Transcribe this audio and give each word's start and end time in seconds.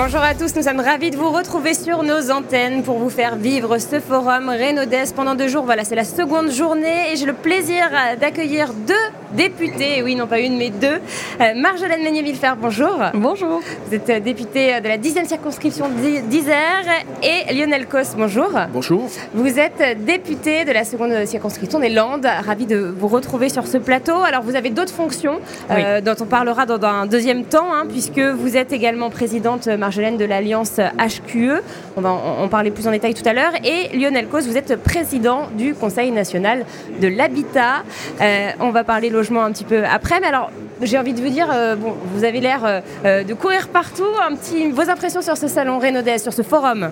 Bonjour 0.00 0.20
à 0.20 0.32
tous, 0.32 0.54
nous 0.54 0.62
sommes 0.62 0.78
ravis 0.78 1.10
de 1.10 1.16
vous 1.16 1.28
retrouver 1.28 1.74
sur 1.74 2.04
nos 2.04 2.30
antennes 2.30 2.84
pour 2.84 3.00
vous 3.00 3.10
faire 3.10 3.34
vivre 3.34 3.78
ce 3.78 3.98
forum 3.98 4.48
Renaudès 4.48 5.12
pendant 5.12 5.34
deux 5.34 5.48
jours. 5.48 5.64
Voilà, 5.64 5.82
c'est 5.82 5.96
la 5.96 6.04
seconde 6.04 6.52
journée 6.52 7.10
et 7.12 7.16
j'ai 7.16 7.26
le 7.26 7.32
plaisir 7.32 7.90
d'accueillir 8.20 8.72
deux 8.86 8.94
députés, 9.32 10.02
oui, 10.02 10.14
non 10.14 10.26
pas 10.26 10.38
une, 10.38 10.56
mais 10.56 10.70
deux. 10.70 11.00
Euh, 11.40 11.54
Marjolaine 11.56 12.02
Meignet-Villefer, 12.02 12.52
bonjour. 12.60 12.96
Bonjour. 13.12 13.60
Vous 13.86 13.94
êtes 13.94 14.08
euh, 14.08 14.20
députée 14.20 14.80
de 14.80 14.88
la 14.88 14.98
10e 14.98 15.26
circonscription 15.26 15.86
d'Isère 16.28 16.86
et 17.22 17.52
Lionel 17.52 17.86
Cos, 17.86 18.16
bonjour. 18.16 18.50
Bonjour. 18.72 19.08
Vous 19.34 19.58
êtes 19.58 20.04
député 20.04 20.64
de 20.64 20.72
la 20.72 20.84
seconde 20.84 21.26
circonscription 21.26 21.80
des 21.80 21.90
Landes. 21.90 22.26
Ravi 22.46 22.66
de 22.66 22.78
vous 22.78 23.08
retrouver 23.08 23.48
sur 23.48 23.66
ce 23.66 23.78
plateau. 23.78 24.22
Alors, 24.22 24.42
vous 24.42 24.56
avez 24.56 24.70
d'autres 24.70 24.94
fonctions 24.94 25.40
euh, 25.70 26.00
dont 26.00 26.14
on 26.20 26.26
parlera 26.26 26.66
dans, 26.66 26.82
un 26.88 27.06
deuxième 27.06 27.44
temps, 27.44 27.74
hein, 27.74 27.84
puisque 27.88 28.20
vous 28.20 28.56
êtes 28.56 28.72
également 28.72 29.10
présidente, 29.10 29.66
Marjolaine, 29.66 29.87
de 29.88 30.24
l'Alliance 30.24 30.78
HQE. 30.78 31.62
On 31.96 32.00
va 32.00 32.10
en, 32.10 32.48
parler 32.48 32.70
plus 32.70 32.86
en 32.86 32.90
détail 32.90 33.14
tout 33.14 33.26
à 33.28 33.32
l'heure. 33.32 33.52
Et 33.64 33.96
Lionel 33.96 34.26
Cos, 34.28 34.40
vous 34.40 34.56
êtes 34.56 34.76
président 34.82 35.48
du 35.56 35.74
Conseil 35.74 36.10
national 36.10 36.64
de 37.00 37.08
l'habitat. 37.08 37.82
on 38.60 38.70
va 38.70 38.84
parler 38.84 39.10
logement 39.10 39.44
un 39.44 39.52
petit 39.52 39.64
peu 39.64 39.84
après. 39.84 40.20
Mais 40.20 40.26
alors, 40.26 40.50
j'ai 40.82 40.98
envie 40.98 41.12
de 41.12 41.20
vous 41.20 41.28
dire, 41.28 41.48
euh, 41.52 41.76
vous 42.14 42.24
avez 42.24 42.40
l'air 42.40 42.64
euh, 42.64 42.80
euh, 43.04 43.24
de 43.24 43.34
courir 43.34 43.68
partout. 43.68 44.04
Vos 44.72 44.90
impressions 44.90 45.22
sur 45.22 45.36
ce 45.36 45.48
salon 45.48 45.78
Renaudès, 45.78 46.18
sur 46.18 46.32
ce 46.32 46.42
forum? 46.42 46.90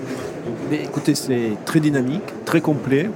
Écoutez, 0.73 1.15
c'est 1.15 1.53
très 1.65 1.81
dynamique, 1.81 2.25
très 2.45 2.61
complet. 2.61 3.11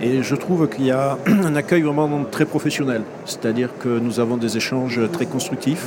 Et 0.00 0.22
je 0.22 0.34
trouve 0.34 0.68
qu'il 0.68 0.86
y 0.86 0.90
a 0.90 1.18
un 1.26 1.54
accueil 1.54 1.82
vraiment 1.82 2.24
très 2.24 2.44
professionnel. 2.44 3.02
C'est-à-dire 3.24 3.70
que 3.78 3.88
nous 3.88 4.18
avons 4.18 4.36
des 4.36 4.56
échanges 4.56 5.00
très 5.12 5.26
constructifs. 5.26 5.86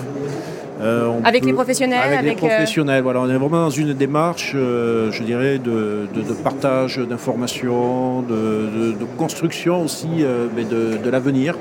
Avec 1.23 1.45
les 1.45 1.53
professionnels 1.53 2.13
Avec, 2.17 2.41
les 2.41 2.47
professionnels, 2.47 3.03
voilà. 3.03 3.21
On 3.21 3.29
est 3.29 3.37
vraiment 3.37 3.63
dans 3.63 3.69
une 3.69 3.93
démarche, 3.93 4.51
je 4.53 5.23
dirais, 5.23 5.59
de, 5.59 6.07
partage 6.43 6.97
d'informations, 6.97 8.21
de, 8.21 8.93
construction 9.17 9.83
aussi 9.83 10.25
mais 10.55 10.63
de 10.63 11.09
l'avenir. 11.09 11.55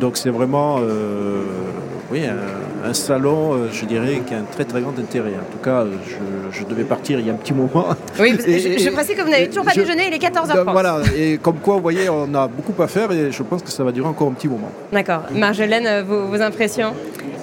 Donc 0.00 0.16
c'est 0.16 0.30
vraiment 0.30 0.78
euh, 0.80 1.42
oui, 2.10 2.22
un, 2.84 2.92
salon, 2.92 3.54
euh, 3.54 3.68
je 3.72 3.84
dirais, 3.84 4.20
qui 4.26 4.34
a 4.34 4.38
un 4.38 4.42
très 4.42 4.64
très 4.64 4.80
grand 4.80 4.98
intérêt. 4.98 5.30
En 5.30 5.52
tout 5.52 5.62
cas, 5.62 5.84
je, 6.52 6.64
devais 6.64 6.84
partir 6.84 7.20
il 7.20 7.26
y 7.26 7.30
a 7.30 7.32
un 7.32 7.36
petit 7.36 7.54
moment. 7.54 7.86
Oui, 8.18 8.36
je, 8.38 8.78
je 8.78 8.90
précise 8.90 9.16
que 9.16 9.22
vous 9.22 9.30
n'avez 9.30 9.48
toujours 9.48 9.64
pas 9.64 9.72
déjeuné, 9.72 10.08
il 10.08 10.14
est 10.14 10.22
14h30. 10.22 10.72
Voilà, 10.72 10.98
et 11.16 11.38
comme 11.38 11.56
quoi, 11.56 11.76
vous 11.76 11.82
voyez, 11.82 12.08
on 12.08 12.34
a 12.34 12.48
beaucoup 12.48 12.80
à 12.82 12.88
faire 12.88 13.10
et 13.12 13.30
je 13.30 13.42
pense 13.42 13.62
que 13.62 13.70
ça 13.70 13.84
va 13.84 13.92
durer 13.92 14.08
encore 14.08 14.28
un 14.28 14.32
petit 14.32 14.48
moment. 14.48 14.70
D'accord. 14.92 15.22
Marjolaine, 15.32 15.86
euh, 15.86 16.02
vos 16.02 16.40
impressions? 16.40 16.92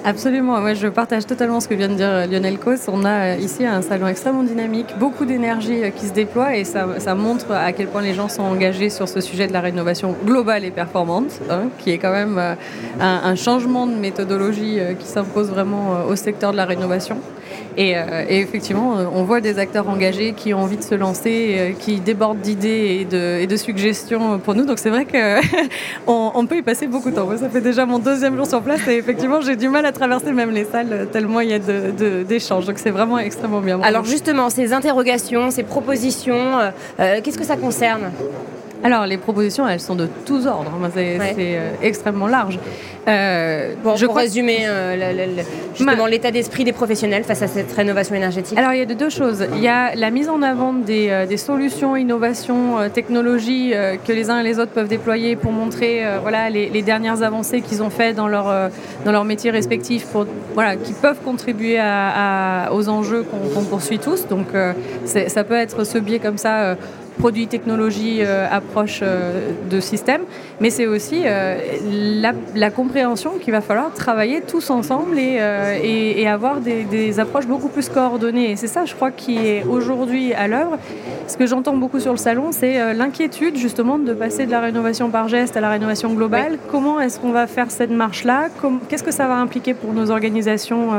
Absolument, 0.04 0.60
moi 0.60 0.74
je 0.74 0.88
partage 0.88 1.28
totalement 1.28 1.60
ce 1.60 1.68
que 1.68 1.76
vient 1.76 1.88
de 1.88 1.94
dire 1.94 2.10
euh, 2.10 2.26
Lionel 2.26 2.58
Cos. 2.58 2.88
On 2.88 3.06
a 3.06 3.34
euh, 3.34 3.36
ici 3.36 3.68
un 3.68 3.84
salon 3.84 4.08
extrêmement 4.08 4.42
dynamique, 4.42 4.88
beaucoup 4.98 5.26
d'énergie 5.26 5.84
euh, 5.84 5.90
qui 5.92 6.08
se 6.08 6.14
déploie 6.14 6.56
et 6.58 6.64
ça, 6.64 6.88
montre 7.14 7.52
à 7.52 7.72
quel 7.72 7.86
point 7.86 8.02
les 8.02 8.16
gens 8.16 8.28
sont 8.28 8.42
engagés 8.42 8.90
sur 8.90 9.08
ce 9.08 9.22
sujet 9.22 9.46
de 9.46 9.54
la 9.54 9.62
rénovation 9.62 10.16
globale 10.26 10.66
et 10.66 10.72
performante, 10.72 11.40
hein, 11.52 11.66
qui 11.78 11.92
est 11.92 12.00
quand 12.00 12.12
même 12.12 12.42
un, 13.00 13.36
changement 13.36 13.86
de 13.86 13.94
méthodologie 13.94 14.80
qui 14.98 15.06
s'impose 15.06 15.50
vraiment 15.50 16.06
au 16.10 16.16
secteur 16.16 16.52
de 16.52 16.58
la 16.58 16.66
rénovation. 16.66 17.18
Et, 17.78 17.96
effectivement, 18.30 18.96
on 19.14 19.24
voit 19.24 19.42
des 19.42 19.60
acteurs 19.60 19.90
engagés 19.90 20.34
qui 20.34 20.54
ont 20.54 20.60
envie 20.60 20.78
de 20.78 20.84
se 20.84 20.96
lancer, 20.96 21.76
qui 21.80 22.00
débordent 22.00 22.40
d'idées 22.40 23.00
et 23.02 23.48
de, 23.48 23.56
suggestions 23.56 24.40
pour 24.40 24.56
nous. 24.56 24.66
Donc 24.66 24.80
c'est 24.80 24.90
vrai 24.90 25.06
qu'on 25.06 26.32
on 26.36 26.46
peut 26.46 26.58
y 26.58 26.62
passer 26.62 26.88
beaucoup 26.88 27.12
de 27.12 27.16
temps. 27.16 27.30
Ça 27.38 27.50
fait 27.50 27.62
déjà 27.62 27.86
mon 27.86 28.00
deuxième 28.00 28.36
jour 28.36 28.46
sur 28.46 28.62
place 28.62 28.88
et 28.88 28.98
effectivement, 28.98 29.42
j'ai 29.42 29.56
du 29.56 29.70
mal 29.70 29.86
à 29.86 29.92
traverser 29.92 30.32
même 30.32 30.52
les 30.52 30.66
salles 30.66 31.08
tellement 31.12 31.40
il 31.40 31.50
y 31.50 31.54
a 31.54 31.60
d'échanges. 31.60 32.66
Donc 32.66 32.78
c'est 32.78 32.92
vraiment 32.92 33.20
extrêmement 33.20 33.62
bien. 33.62 33.80
Alors 33.82 34.06
justement, 34.06 34.50
ces 34.50 34.74
interrogations, 34.74 35.52
ces 35.52 35.64
propositions, 35.64 36.60
euh, 36.60 36.72
euh, 37.00 37.22
qu'est-ce 37.24 37.38
que 37.38 37.46
ça 37.46 37.58
concerne? 37.58 38.12
Alors, 38.84 39.06
les 39.06 39.18
propositions, 39.18 39.68
elles 39.68 39.80
sont 39.80 39.96
de 39.96 40.08
tous 40.26 40.48
ordres. 40.48 40.72
C'est 40.94 41.20
euh, 41.40 41.72
extrêmement 41.82 42.28
large. 42.28 42.58
Euh, 43.08 43.74
bon, 43.84 43.96
je 43.96 44.06
pour 44.06 44.16
résumer 44.16 44.60
euh, 44.66 45.26
justement 45.76 46.06
l'état 46.06 46.32
d'esprit 46.32 46.64
des 46.64 46.72
professionnels 46.72 47.24
face 47.24 47.42
à 47.42 47.48
cette 47.48 47.72
rénovation 47.72 48.16
énergétique. 48.16 48.58
Alors, 48.58 48.74
il 48.74 48.80
y 48.80 48.82
a 48.82 48.86
deux 48.86 49.10
choses. 49.10 49.46
Il 49.54 49.62
y 49.62 49.68
a 49.68 49.96
la 49.96 50.10
mise 50.10 50.30
en 50.30 50.42
avant 50.42 50.74
des, 50.74 51.26
des 51.28 51.38
solutions, 51.38 51.96
innovations, 51.96 52.90
technologies 52.94 53.74
que 54.06 54.12
les 54.12 54.30
uns 54.30 54.40
et 54.40 54.44
les 54.44 54.60
autres 54.60 54.72
peuvent 54.72 54.88
déployer 54.88 55.36
pour 55.36 55.52
montrer 55.52 56.04
voilà, 56.22 56.50
les, 56.50 56.82
dernières 56.82 57.22
avancées 57.22 57.62
qu'ils 57.62 57.84
ont 57.84 57.90
faites 57.90 58.16
dans 58.16 58.28
leur, 58.28 58.70
dans 59.06 59.12
leur 59.12 59.24
métier 59.24 59.52
respectif, 59.52 60.06
pour, 60.08 60.26
voilà, 60.56 60.76
qui 60.76 60.94
peuvent 60.94 61.22
contribuer 61.24 61.78
à, 61.80 62.70
aux 62.74 62.90
enjeux 62.90 63.24
qu'on 63.24 63.64
poursuit 63.64 64.00
tous. 64.00 64.28
Donc, 64.28 64.48
ça 65.06 65.44
peut 65.44 65.56
être 65.56 65.84
ce 65.84 65.98
biais 65.98 66.20
comme 66.20 66.38
ça 66.38 66.76
produits, 67.22 67.46
technologies, 67.46 68.22
euh, 68.22 68.48
approche 68.50 69.02
euh, 69.04 69.52
de 69.70 69.80
système, 69.80 70.22
mais 70.60 70.72
c'est 70.72 70.88
aussi 70.88 71.22
euh, 71.24 71.60
la, 72.56 72.72
compréhension 72.72 73.34
qu'il 73.40 73.54
va 73.54 73.62
falloir 73.62 73.94
travailler 73.94 74.42
tous 74.42 74.72
ensemble 74.72 75.20
et, 75.20 75.40
et, 75.84 76.28
avoir 76.28 76.62
des, 76.62 77.20
approches 77.20 77.46
beaucoup 77.46 77.68
plus 77.68 77.90
coordonnées. 77.90 78.52
Et 78.52 78.56
c'est 78.56 78.74
ça, 78.76 78.86
je 78.86 78.96
crois, 78.96 79.12
qui 79.12 79.38
est 79.38 79.64
aujourd'hui 79.70 80.34
à 80.34 80.48
l'œuvre. 80.48 80.80
Ce 81.28 81.38
que 81.38 81.46
j'entends 81.46 81.76
beaucoup 81.76 82.00
sur 82.00 82.12
le 82.12 82.18
salon, 82.18 82.48
c'est 82.52 82.94
l'inquiétude 82.94 83.56
justement 83.56 84.00
de 84.00 84.14
passer 84.14 84.46
de 84.46 84.52
la 84.52 84.62
rénovation 84.62 85.10
par 85.10 85.28
geste 85.28 85.56
à 85.58 85.62
la 85.62 85.70
rénovation 85.70 86.14
globale. 86.14 86.58
Comment 86.72 87.00
est-ce 87.00 87.20
qu'on 87.20 87.32
va 87.32 87.46
faire 87.46 87.70
cette 87.70 87.92
marche-là? 87.92 88.48
Qu'est-ce 88.90 89.04
que 89.04 89.12
ça 89.12 89.28
va 89.28 89.36
impliquer 89.36 89.74
pour 89.74 89.94
nos 89.94 90.10
organisations 90.10 90.90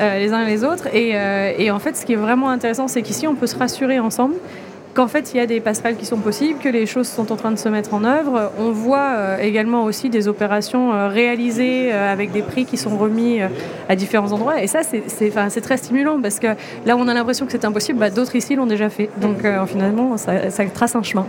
les 0.00 0.32
uns 0.32 0.42
et 0.46 0.46
les 0.46 0.64
autres? 0.64 0.86
Et, 0.94 1.16
et 1.58 1.70
en 1.70 1.78
fait, 1.78 1.96
ce 1.96 2.06
qui 2.06 2.12
est 2.14 2.22
vraiment 2.28 2.50
intéressant, 2.50 2.88
c'est 2.88 3.02
qu'ici, 3.02 3.26
on 3.26 3.34
peut 3.34 3.48
se 3.48 3.58
rassurer 3.58 3.98
ensemble 3.98 4.34
qu'en 4.94 5.08
fait 5.08 5.32
il 5.32 5.36
y 5.36 5.40
a 5.40 5.46
des 5.46 5.60
passerelles 5.60 5.96
qui 5.96 6.06
sont 6.06 6.16
possibles, 6.16 6.58
que 6.58 6.68
les 6.68 6.86
choses 6.86 7.08
sont 7.08 7.32
en 7.32 7.36
train 7.36 7.50
de 7.50 7.58
se 7.58 7.68
mettre 7.68 7.94
en 7.94 8.04
œuvre. 8.04 8.52
On 8.58 8.70
voit 8.70 9.12
euh, 9.16 9.38
également 9.38 9.84
aussi 9.84 10.10
des 10.10 10.28
opérations 10.28 10.92
euh, 10.92 11.08
réalisées 11.08 11.92
euh, 11.92 12.12
avec 12.12 12.32
des 12.32 12.42
prix 12.42 12.64
qui 12.64 12.76
sont 12.76 12.96
remis 12.96 13.40
à 13.88 13.96
différents 13.96 14.32
endroits. 14.32 14.62
Et 14.62 14.66
ça, 14.66 14.80
c'est 14.82 15.60
très 15.60 15.76
stimulant 15.76 16.20
parce 16.20 16.38
que 16.38 16.48
là 16.86 16.96
où 16.96 17.00
on 17.00 17.08
a 17.08 17.14
l'impression 17.14 17.46
que 17.46 17.52
c'est 17.52 17.64
impossible, 17.64 17.98
bah, 17.98 18.10
d'autres 18.10 18.34
ici 18.36 18.56
l'ont 18.56 18.66
déjà 18.66 18.88
fait. 18.88 19.08
Donc 19.18 19.38
finalement, 19.66 20.16
ça, 20.16 20.32
trace 20.74 20.96
un 20.96 21.02
chemin. 21.02 21.26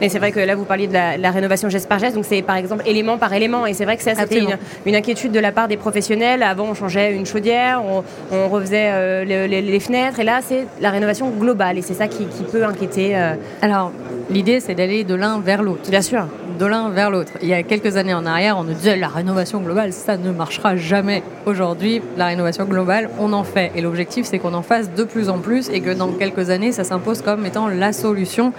Et 0.00 0.08
c'est 0.08 0.18
vrai 0.18 0.32
que 0.32 0.40
là, 0.40 0.54
vous 0.54 0.64
parliez 0.64 0.86
de 0.86 0.92
la, 0.92 1.30
rénovation 1.30 1.68
geste 1.68 1.88
par 1.88 1.98
geste, 1.98 2.14
donc 2.14 2.24
c'est 2.24 2.42
par 2.42 2.56
exemple 2.56 2.82
élément 2.86 3.18
par 3.18 3.32
élément. 3.32 3.66
Et 3.66 3.74
c'est 3.74 3.84
vrai 3.84 3.96
que 3.96 4.02
ça, 4.02 4.14
c'était 4.14 4.44
une, 4.86 4.94
inquiétude 4.94 5.32
de 5.32 5.40
la 5.40 5.52
part 5.52 5.68
des 5.68 5.76
professionnels. 5.76 6.42
Avant, 6.42 6.64
on 6.64 6.74
changeait 6.74 7.14
une 7.14 7.26
chaudière, 7.26 7.82
on, 7.84 8.48
refaisait 8.48 9.24
les, 9.24 9.80
fenêtres, 9.80 10.20
et 10.20 10.24
là, 10.24 10.40
c'est 10.42 10.66
la 10.80 10.90
rénovation 10.90 11.30
globale. 11.30 11.78
Et 11.78 11.82
c'est 11.82 11.94
ça 11.94 12.08
qui 12.08 12.26
peut 12.50 12.64
inquiéter 12.64 13.01
euh, 13.14 13.34
Alors, 13.60 13.92
l'idée, 14.30 14.60
c'est 14.60 14.74
d'aller 14.74 15.04
de 15.04 15.14
l'un 15.14 15.40
vers 15.40 15.62
l'autre. 15.62 15.90
Bien 15.90 16.02
sûr. 16.02 16.26
De 16.58 16.66
l'un 16.66 16.90
vers 16.90 17.10
l'autre. 17.10 17.32
Il 17.42 17.48
y 17.48 17.54
a 17.54 17.62
quelques 17.62 17.96
années 17.96 18.14
en 18.14 18.26
arrière, 18.26 18.56
on 18.58 18.64
nous 18.64 18.74
disait 18.74 18.96
la 18.96 19.08
rénovation 19.08 19.60
globale, 19.60 19.92
ça 19.92 20.16
ne 20.16 20.30
marchera 20.30 20.76
jamais. 20.76 21.22
Aujourd'hui, 21.46 22.02
la 22.16 22.26
rénovation 22.26 22.64
globale, 22.64 23.08
on 23.18 23.32
en 23.32 23.44
fait. 23.44 23.72
Et 23.74 23.80
l'objectif, 23.80 24.26
c'est 24.26 24.38
qu'on 24.38 24.54
en 24.54 24.62
fasse 24.62 24.92
de 24.92 25.04
plus 25.04 25.28
en 25.28 25.38
plus 25.38 25.70
et 25.70 25.80
que 25.80 25.90
dans 25.90 26.12
quelques 26.12 26.50
années, 26.50 26.72
ça 26.72 26.84
s'impose 26.84 27.22
comme 27.22 27.46
étant 27.46 27.68
la 27.68 27.92
solution 27.92 28.52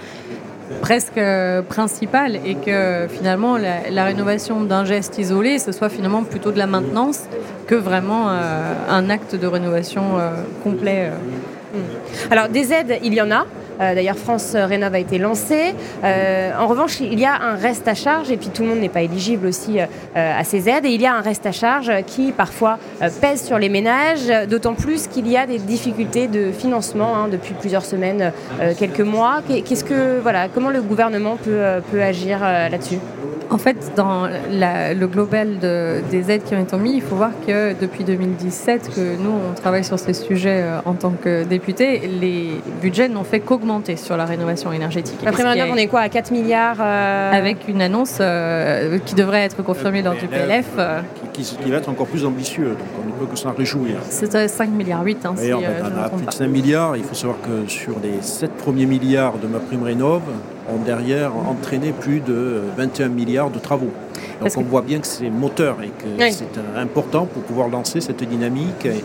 presque 0.80 1.18
euh, 1.18 1.62
principale 1.62 2.36
et 2.44 2.54
que 2.56 3.06
finalement 3.08 3.58
la, 3.58 4.04
rénovation 4.04 4.62
d'un 4.64 4.84
geste 4.84 5.18
isolé, 5.18 5.58
ce 5.58 5.72
soit 5.72 5.88
finalement 5.88 6.24
plutôt 6.24 6.52
de 6.52 6.58
la 6.58 6.66
maintenance 6.66 7.24
que 7.66 7.74
vraiment 7.74 8.30
euh, 8.30 8.72
un 8.88 9.08
acte 9.10 9.36
de 9.36 9.46
rénovation 9.46 10.02
complet. 10.62 11.10
Alors 12.30 12.48
des 12.48 12.72
aides, 12.72 12.98
il 13.02 13.14
y 13.14 13.20
en 13.20 13.30
a. 13.30 13.46
Euh, 13.80 13.94
d'ailleurs, 13.94 14.16
France 14.16 14.54
Rénov 14.54 14.94
a 14.94 14.98
été 14.98 15.18
lancé. 15.18 15.74
Euh, 16.04 16.52
en 16.58 16.66
revanche, 16.66 17.00
il 17.00 17.18
y 17.18 17.24
a 17.24 17.34
un 17.34 17.56
reste 17.56 17.88
à 17.88 17.94
charge, 17.94 18.30
et 18.30 18.36
puis 18.36 18.48
tout 18.48 18.62
le 18.62 18.68
monde 18.68 18.78
n'est 18.78 18.88
pas 18.88 19.02
éligible 19.02 19.46
aussi 19.46 19.80
euh, 19.80 19.86
à 20.14 20.44
ces 20.44 20.68
aides, 20.68 20.86
et 20.86 20.90
il 20.90 21.00
y 21.00 21.06
a 21.06 21.14
un 21.14 21.20
reste 21.20 21.46
à 21.46 21.52
charge 21.52 21.90
qui 22.06 22.32
parfois 22.32 22.78
pèse 23.20 23.44
sur 23.44 23.58
les 23.58 23.68
ménages, 23.68 24.48
d'autant 24.48 24.74
plus 24.74 25.06
qu'il 25.06 25.28
y 25.28 25.36
a 25.36 25.46
des 25.46 25.58
difficultés 25.58 26.28
de 26.28 26.52
financement 26.52 27.16
hein, 27.16 27.28
depuis 27.30 27.54
plusieurs 27.54 27.84
semaines, 27.84 28.32
quelques 28.78 29.00
mois. 29.00 29.42
Qu'est-ce 29.48 29.84
que, 29.84 30.20
voilà, 30.20 30.48
comment 30.48 30.70
le 30.70 30.82
gouvernement 30.82 31.36
peut, 31.36 31.62
peut 31.90 32.02
agir 32.02 32.40
là-dessus? 32.40 32.98
En 33.50 33.58
fait, 33.58 33.92
dans 33.96 34.26
le 34.26 35.06
global 35.06 35.58
des 35.58 36.30
aides 36.30 36.44
qui 36.44 36.54
ont 36.54 36.62
été 36.62 36.76
mises, 36.76 36.94
il 36.94 37.02
faut 37.02 37.16
voir 37.16 37.30
que 37.46 37.74
depuis 37.80 38.04
2017, 38.04 38.90
que 38.94 39.16
nous, 39.22 39.30
on 39.30 39.54
travaille 39.54 39.84
sur 39.84 39.98
ces 39.98 40.14
sujets 40.14 40.64
en 40.84 40.94
tant 40.94 41.10
que 41.12 41.44
députés, 41.44 42.00
les 42.20 42.60
budgets 42.82 43.08
n'ont 43.08 43.24
fait 43.24 43.40
qu'augmenter 43.40 43.96
sur 43.96 44.16
la 44.16 44.24
rénovation 44.24 44.72
énergétique. 44.72 45.18
Après 45.26 45.42
maintenant, 45.42 45.66
on 45.72 45.76
est 45.76 45.86
quoi 45.86 46.00
à 46.00 46.08
4 46.08 46.30
milliards 46.32 46.76
euh, 46.80 47.32
Avec 47.32 47.68
une 47.68 47.82
annonce 47.82 48.18
euh, 48.20 48.98
qui 49.04 49.14
devrait 49.14 49.42
être 49.42 49.62
confirmée 49.62 50.02
dans 50.02 50.14
du 50.14 50.26
PLF. 50.26 50.66
Euh, 50.78 51.00
qui, 51.32 51.70
va 51.70 51.78
être 51.78 51.88
encore 51.88 52.06
plus 52.06 52.24
ambitieux. 52.24 52.70
Donc 52.70 52.88
on 53.02 53.06
ne 53.06 53.12
peut 53.12 53.32
que 53.32 53.38
s'en 53.38 53.52
réjouir. 53.52 53.96
C'est 54.08 54.48
5 54.48 54.70
milliards 54.70 55.04
8. 55.04 55.26
Hein, 55.26 55.34
si, 55.36 55.52
on 55.52 55.58
a 55.58 56.08
plus 56.08 56.26
de 56.26 56.32
5 56.32 56.46
milliards. 56.48 56.96
Il 56.96 57.04
faut 57.04 57.14
savoir 57.14 57.38
que 57.40 57.68
sur 57.70 57.94
les 58.02 58.22
7 58.22 58.52
premiers 58.52 58.86
milliards 58.86 59.38
de 59.38 59.46
ma 59.46 59.58
prime 59.58 59.82
rénov, 59.82 60.22
ont 60.68 60.82
derrière 60.84 61.32
entraîné 61.36 61.92
plus 61.92 62.20
de 62.20 62.62
21 62.76 63.08
milliards 63.08 63.50
de 63.50 63.58
travaux. 63.58 63.92
Donc 64.40 64.50
on 64.56 64.62
voit 64.62 64.82
bien 64.82 64.98
que 64.98 65.06
c'est 65.06 65.30
moteur 65.30 65.76
et 65.82 65.88
que 65.88 66.30
c'est 66.30 66.46
important 66.76 67.26
pour 67.26 67.42
pouvoir 67.42 67.68
lancer 67.68 68.00
cette 68.00 68.22
dynamique 68.24 68.86
et, 68.86 69.02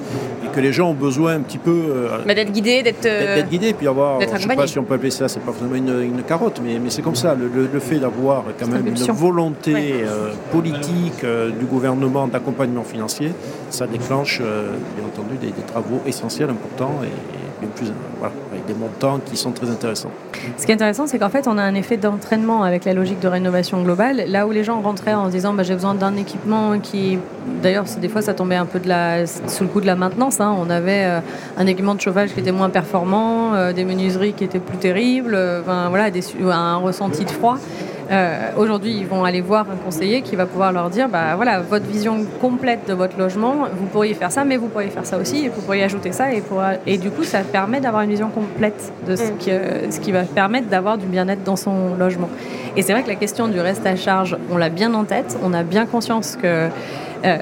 que 0.52 0.60
les 0.60 0.74
gens 0.74 0.90
ont 0.90 0.96
besoin 0.96 1.36
un 1.36 1.42
petit 1.42 1.60
peu 1.60 1.70
euh, 1.90 2.34
d'être 2.34 2.52
guidés, 2.52 2.82
d'être 2.82 3.06
euh, 3.06 3.44
guidés, 3.44 3.72
puis 3.74 3.88
avoir, 3.88 4.20
je 4.20 4.26
ne 4.26 4.38
sais 4.40 4.56
pas 4.56 4.66
si 4.66 4.80
on 4.80 4.84
peut 4.84 4.96
appeler 4.96 5.12
ça, 5.12 5.28
c'est 5.28 5.40
pas 5.42 5.52
forcément 5.52 5.76
une, 5.76 6.24
carotte, 6.28 6.60
mais, 6.64 6.80
mais 6.80 6.90
c'est 6.90 7.04
comme 7.04 7.16
ça, 7.16 7.36
le, 7.36 7.80
fait 7.80 8.00
d'avoir 8.00 8.46
quand 8.60 8.68
même 8.68 8.88
une 8.88 8.96
volonté 8.96 9.76
euh, 9.76 10.32
politique 10.52 11.24
du 11.60 11.66
gouvernement 11.66 12.28
d'accompagnement 12.28 12.84
financier, 12.84 13.32
ça 13.70 13.86
déclenche 13.86 14.40
bien 14.40 15.06
entendu 15.06 15.38
des, 15.40 15.52
des 15.52 15.68
travaux 15.68 16.02
essentiels, 16.08 16.50
importants 16.50 17.00
et, 17.04 17.49
avec 18.52 18.66
des 18.66 18.74
montants 18.74 19.20
qui 19.20 19.38
sont 19.38 19.52
très 19.52 19.70
intéressants. 19.70 20.12
Ce 20.58 20.66
qui 20.66 20.72
est 20.72 20.76
intéressant, 20.76 21.08
c'est 21.08 21.20
qu'en 21.20 21.30
fait, 21.30 21.48
on 21.48 21.58
a 21.58 21.64
un 21.64 21.76
effet 21.76 21.98
d'entraînement 21.98 22.64
avec 22.64 22.86
la 22.86 22.94
logique 22.94 23.20
de 23.20 23.28
rénovation 23.28 23.82
globale. 23.84 24.24
Là 24.28 24.48
où 24.48 24.52
les 24.52 24.64
gens 24.64 24.82
rentraient 24.82 25.14
en 25.14 25.28
se 25.28 25.32
disant 25.32 25.54
bah, 25.54 25.64
j'ai 25.64 25.74
besoin 25.74 25.96
d'un 25.96 26.16
équipement 26.16 26.80
qui. 26.80 27.20
D'ailleurs, 27.62 27.86
des 28.00 28.10
fois, 28.10 28.22
ça 28.22 28.34
tombait 28.34 28.56
un 28.56 28.66
peu 28.66 28.80
sous 29.48 29.64
le 29.64 29.70
coup 29.70 29.82
de 29.82 29.86
la 29.86 29.96
maintenance. 29.96 30.40
Hein. 30.40 30.56
On 30.58 30.70
avait 30.70 31.06
euh, 31.06 31.20
un 31.58 31.68
équipement 31.68 31.96
de 31.96 32.02
chauffage 32.02 32.34
qui 32.34 32.40
était 32.40 32.52
moins 32.52 32.70
performant, 32.70 33.54
euh, 33.54 33.74
des 33.74 33.86
menuiseries 33.86 34.34
qui 34.34 34.44
étaient 34.44 34.60
plus 34.60 34.78
terribles, 34.78 35.34
euh, 35.36 35.62
voilà, 35.66 36.10
un 36.52 36.78
ressenti 36.78 37.26
de 37.26 37.32
froid. 37.32 37.58
Euh, 38.12 38.52
aujourd'hui, 38.58 38.98
ils 38.98 39.06
vont 39.06 39.24
aller 39.24 39.42
voir 39.42 39.68
un 39.70 39.76
conseiller 39.76 40.22
qui 40.22 40.36
va 40.36 40.46
pouvoir 40.46 40.72
leur 40.72 40.90
dire 40.90 41.10
bah, 41.10 41.36
voilà, 41.36 41.60
votre 41.60 41.86
vision 41.86 42.26
complète 42.42 42.88
de 42.88 42.94
votre 42.94 43.18
logement, 43.18 43.68
vous 43.72 43.86
pourriez 43.86 44.14
faire 44.16 44.32
ça, 44.32 44.44
mais 44.46 44.58
vous 44.58 44.68
pourriez 44.68 44.90
faire 44.90 45.06
ça 45.06 45.18
aussi, 45.18 45.46
et 45.46 45.50
vous 45.50 45.62
pourriez 45.62 45.84
ajouter 45.84 46.12
ça. 46.12 46.34
Et, 46.34 46.42
pour, 46.42 46.62
et 46.88 46.98
du 46.98 47.12
coup, 47.12 47.24
ça 47.24 47.40
permet 47.42 47.80
d'avoir 47.80 48.02
une 48.02 48.10
vision 48.10 48.30
complète 48.30 48.92
de 49.08 49.16
ce, 49.16 49.32
mm. 49.32 49.38
qui, 49.38 49.52
ce 49.92 50.00
qui 50.00 50.12
va 50.12 50.24
permettre 50.24 50.68
d'avoir 50.70 50.98
du 50.98 51.06
bien-être 51.06 51.44
dans 51.44 51.56
son 51.56 51.96
logement. 51.96 52.30
Et 52.76 52.82
c'est 52.82 52.94
vrai 52.94 53.04
que 53.04 53.10
la 53.10 53.16
question 53.16 53.48
du 53.48 53.60
reste 53.60 53.86
à 53.86 53.96
charge, 53.96 54.38
on 54.52 54.58
l'a 54.58 54.70
bien 54.70 54.94
en 54.94 55.04
tête, 55.04 55.38
on 55.44 55.54
a 55.54 55.64
bien 55.64 55.86
conscience 55.86 56.36
que. 56.36 56.70
Euh, 57.26 57.38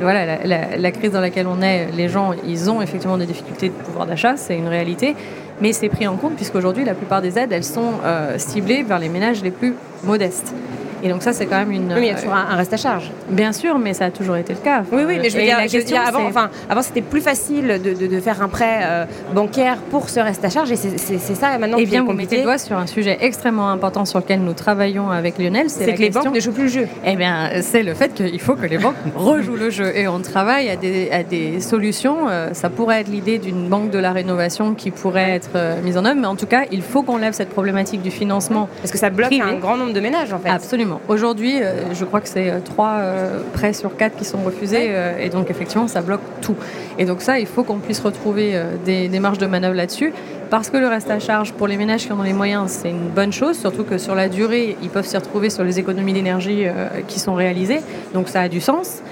voilà, 0.00 0.38
la, 0.44 0.90
crise 0.92 1.12
dans 1.12 1.20
laquelle 1.20 1.46
on 1.46 1.60
est, 1.60 1.88
les 1.92 2.08
gens, 2.08 2.32
ils 2.46 2.70
ont 2.70 2.80
effectivement 2.80 3.18
des 3.18 3.26
difficultés 3.26 3.68
de 3.68 3.74
pouvoir 3.74 4.06
d'achat, 4.06 4.36
c'est 4.36 4.56
une 4.56 4.68
réalité 4.68 5.14
mais 5.60 5.72
c'est 5.72 5.88
pris 5.88 6.06
en 6.06 6.16
compte 6.16 6.34
puisqu'aujourd'hui, 6.36 6.84
la 6.84 6.94
plupart 6.94 7.22
des 7.22 7.38
aides, 7.38 7.52
elles 7.52 7.64
sont 7.64 7.92
euh, 8.04 8.38
ciblées 8.38 8.82
vers 8.82 8.98
les 8.98 9.08
ménages 9.08 9.42
les 9.42 9.50
plus 9.50 9.74
modestes. 10.04 10.54
Et 11.02 11.08
donc 11.08 11.22
ça, 11.22 11.32
c'est 11.32 11.46
quand 11.46 11.58
même 11.58 11.72
une. 11.72 11.92
Oui, 11.92 12.02
il 12.02 12.06
y 12.06 12.10
a 12.10 12.14
toujours 12.14 12.34
un, 12.34 12.56
reste 12.56 12.72
à 12.72 12.76
charge. 12.76 13.10
Bien 13.28 13.52
sûr, 13.52 13.78
mais 13.78 13.94
ça 13.94 14.06
a 14.06 14.10
toujours 14.10 14.36
été 14.36 14.52
le 14.52 14.58
cas. 14.60 14.82
Oui, 14.92 15.02
oui, 15.06 15.18
mais 15.20 15.30
je 15.30 15.36
veux 15.36 15.44
dire, 15.44 15.58
la 15.92 16.02
avant, 16.02 16.26
enfin, 16.26 16.50
avant 16.68 16.82
c'était 16.82 17.02
plus 17.02 17.20
facile 17.20 17.80
de, 17.82 18.06
de, 18.06 18.20
faire 18.20 18.42
un 18.42 18.48
prêt 18.48 18.80
euh, 18.82 19.04
bancaire 19.34 19.78
pour 19.90 20.08
ce 20.08 20.20
reste 20.20 20.44
à 20.44 20.50
charge, 20.50 20.70
et 20.72 20.76
c'est 20.76 21.18
ça 21.18 21.58
maintenant 21.58 21.78
et 21.78 21.82
eh 21.82 21.86
bien, 21.86 22.04
vous 22.04 22.12
mettez 22.12 22.38
le 22.38 22.42
doigt 22.42 22.58
sur 22.58 22.76
un 22.76 22.86
sujet 22.86 23.18
extrêmement 23.20 23.70
important 23.70 24.04
sur 24.04 24.18
lequel 24.18 24.40
nous 24.40 24.52
travaillons 24.52 25.10
avec 25.10 25.38
Lionel, 25.38 25.70
c'est 25.70 25.94
que 25.94 26.00
les 26.00 26.10
banques 26.10 26.34
ne 26.34 26.40
jouent 26.40 26.52
plus 26.52 26.64
le 26.64 26.68
jeu. 26.68 26.88
Eh 27.04 27.16
bien, 27.16 27.50
c'est 27.62 27.82
le 27.82 27.94
fait 27.94 28.12
qu'il 28.14 28.40
faut 28.40 28.54
que 28.54 28.66
les 28.66 28.78
banques 28.78 28.96
rejouent 29.14 29.56
le 29.56 29.70
jeu, 29.70 29.96
et 29.96 30.08
on 30.08 30.20
travaille 30.20 30.68
à 30.68 30.76
des, 30.76 31.10
à 31.10 31.22
des 31.22 31.60
solutions. 31.60 32.28
Euh, 32.28 32.52
ça 32.52 32.70
pourrait 32.70 33.00
être 33.00 33.08
l'idée 33.08 33.38
d'une 33.38 33.68
banque 33.68 33.90
de 33.90 33.98
la 33.98 34.12
rénovation 34.12 34.74
qui 34.74 34.90
pourrait 34.90 35.30
être 35.30 35.50
euh, 35.54 35.80
mise 35.82 35.96
en 35.96 36.04
œuvre, 36.04 36.20
mais 36.20 36.26
en 36.26 36.36
tout 36.36 36.46
cas, 36.46 36.64
il 36.70 36.82
faut 36.82 37.02
qu'on 37.02 37.16
lève 37.16 37.32
cette 37.32 37.50
problématique 37.50 38.02
du 38.02 38.10
financement. 38.10 38.68
Parce 38.80 38.90
que 38.90 38.98
ça 38.98 39.10
bloque 39.10 39.32
un 39.32 39.54
grand 39.54 39.76
nombre 39.76 39.92
de 39.92 40.00
ménages, 40.00 40.32
en 40.32 40.38
fait. 40.38 40.48
Absolument. 40.48 40.89
Aujourd'hui, 41.08 41.62
euh, 41.62 41.94
je 41.94 42.04
crois 42.04 42.20
que 42.20 42.28
c'est 42.28 42.50
euh, 42.50 42.60
trois 42.64 42.98
euh, 42.98 43.40
prêts 43.52 43.72
sur 43.72 43.96
quatre 43.96 44.16
qui 44.16 44.24
sont 44.24 44.38
refusés, 44.38 44.90
et 45.20 45.28
donc 45.28 45.50
effectivement, 45.50 45.88
ça 45.88 46.00
bloque 46.00 46.20
tout. 46.40 46.56
Et 46.98 47.04
donc 47.04 47.22
ça, 47.22 47.38
il 47.38 47.46
faut 47.46 47.62
qu'on 47.62 47.78
puisse 47.78 48.00
retrouver 48.00 48.60
des, 48.84 49.08
marges 49.20 49.38
de 49.38 49.46
manœuvre 49.46 49.74
là-dessus, 49.74 50.12
parce 50.50 50.70
que 50.70 50.76
le 50.76 50.88
reste 50.88 51.10
à 51.10 51.18
charge 51.18 51.52
pour 51.52 51.66
les 51.66 51.76
ménages 51.76 52.06
qui 52.06 52.12
en 52.12 52.20
ont 52.20 52.22
les 52.22 52.32
moyens, 52.32 52.70
c'est 52.70 52.90
une 52.90 53.08
bonne 53.08 53.32
chose, 53.32 53.58
surtout 53.58 53.84
que 53.84 53.98
sur 53.98 54.14
la 54.14 54.28
durée, 54.28 54.76
ils 54.82 54.88
peuvent 54.88 55.06
s'y 55.06 55.16
retrouver 55.16 55.50
sur 55.50 55.64
les 55.64 55.78
économies 55.78 56.12
d'énergie 56.12 56.66
qui 57.08 57.20
sont 57.20 57.34
réalisées, 57.34 57.80
donc 58.14 58.28
ça 58.28 58.42
a 58.42 58.48
du 58.48 58.60
sens. 58.60 59.02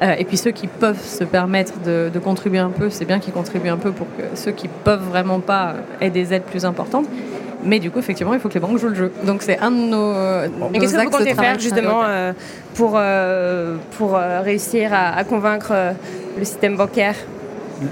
et 0.00 0.24
puis 0.24 0.36
ceux 0.36 0.50
qui 0.50 0.66
peuvent 0.66 1.02
se 1.02 1.24
permettre 1.24 1.74
de, 1.84 2.10
de 2.12 2.18
contribuer 2.18 2.58
un 2.58 2.70
peu, 2.70 2.90
c'est 2.90 3.04
bien 3.04 3.18
qu'ils 3.18 3.34
contribuent 3.34 3.70
un 3.70 3.78
peu 3.78 3.92
pour 3.92 4.06
que 4.16 4.22
ceux 4.36 4.52
qui 4.52 4.68
peuvent 4.68 5.08
vraiment 5.08 5.40
pas 5.40 5.74
aient 6.00 6.10
des 6.10 6.34
aides 6.34 6.44
plus 6.44 6.64
importantes. 6.64 7.06
Mais 7.64 7.80
du 7.80 7.90
coup, 7.90 7.98
effectivement, 7.98 8.34
il 8.34 8.40
faut 8.40 8.48
que 8.48 8.54
les 8.54 8.60
banques 8.60 8.78
jouent 8.78 8.88
le 8.88 8.94
jeu. 8.94 9.12
Donc 9.24 9.42
c'est 9.42 9.58
un 9.58 9.70
de 9.70 9.76
nos. 9.76 10.12
Et 10.74 10.78
qu'est-ce 10.78 10.96
que 10.96 11.04
vous 11.04 11.10
comptez 11.10 11.34
faire 11.34 11.58
justement 11.58 12.02
euh, 12.04 12.32
pour, 12.74 12.92
euh, 12.94 13.76
pour 13.96 14.16
euh, 14.16 14.40
réussir 14.42 14.90
à, 14.92 15.24
convaincre 15.24 15.72
le 16.38 16.44
système 16.44 16.76
bancaire? 16.76 17.16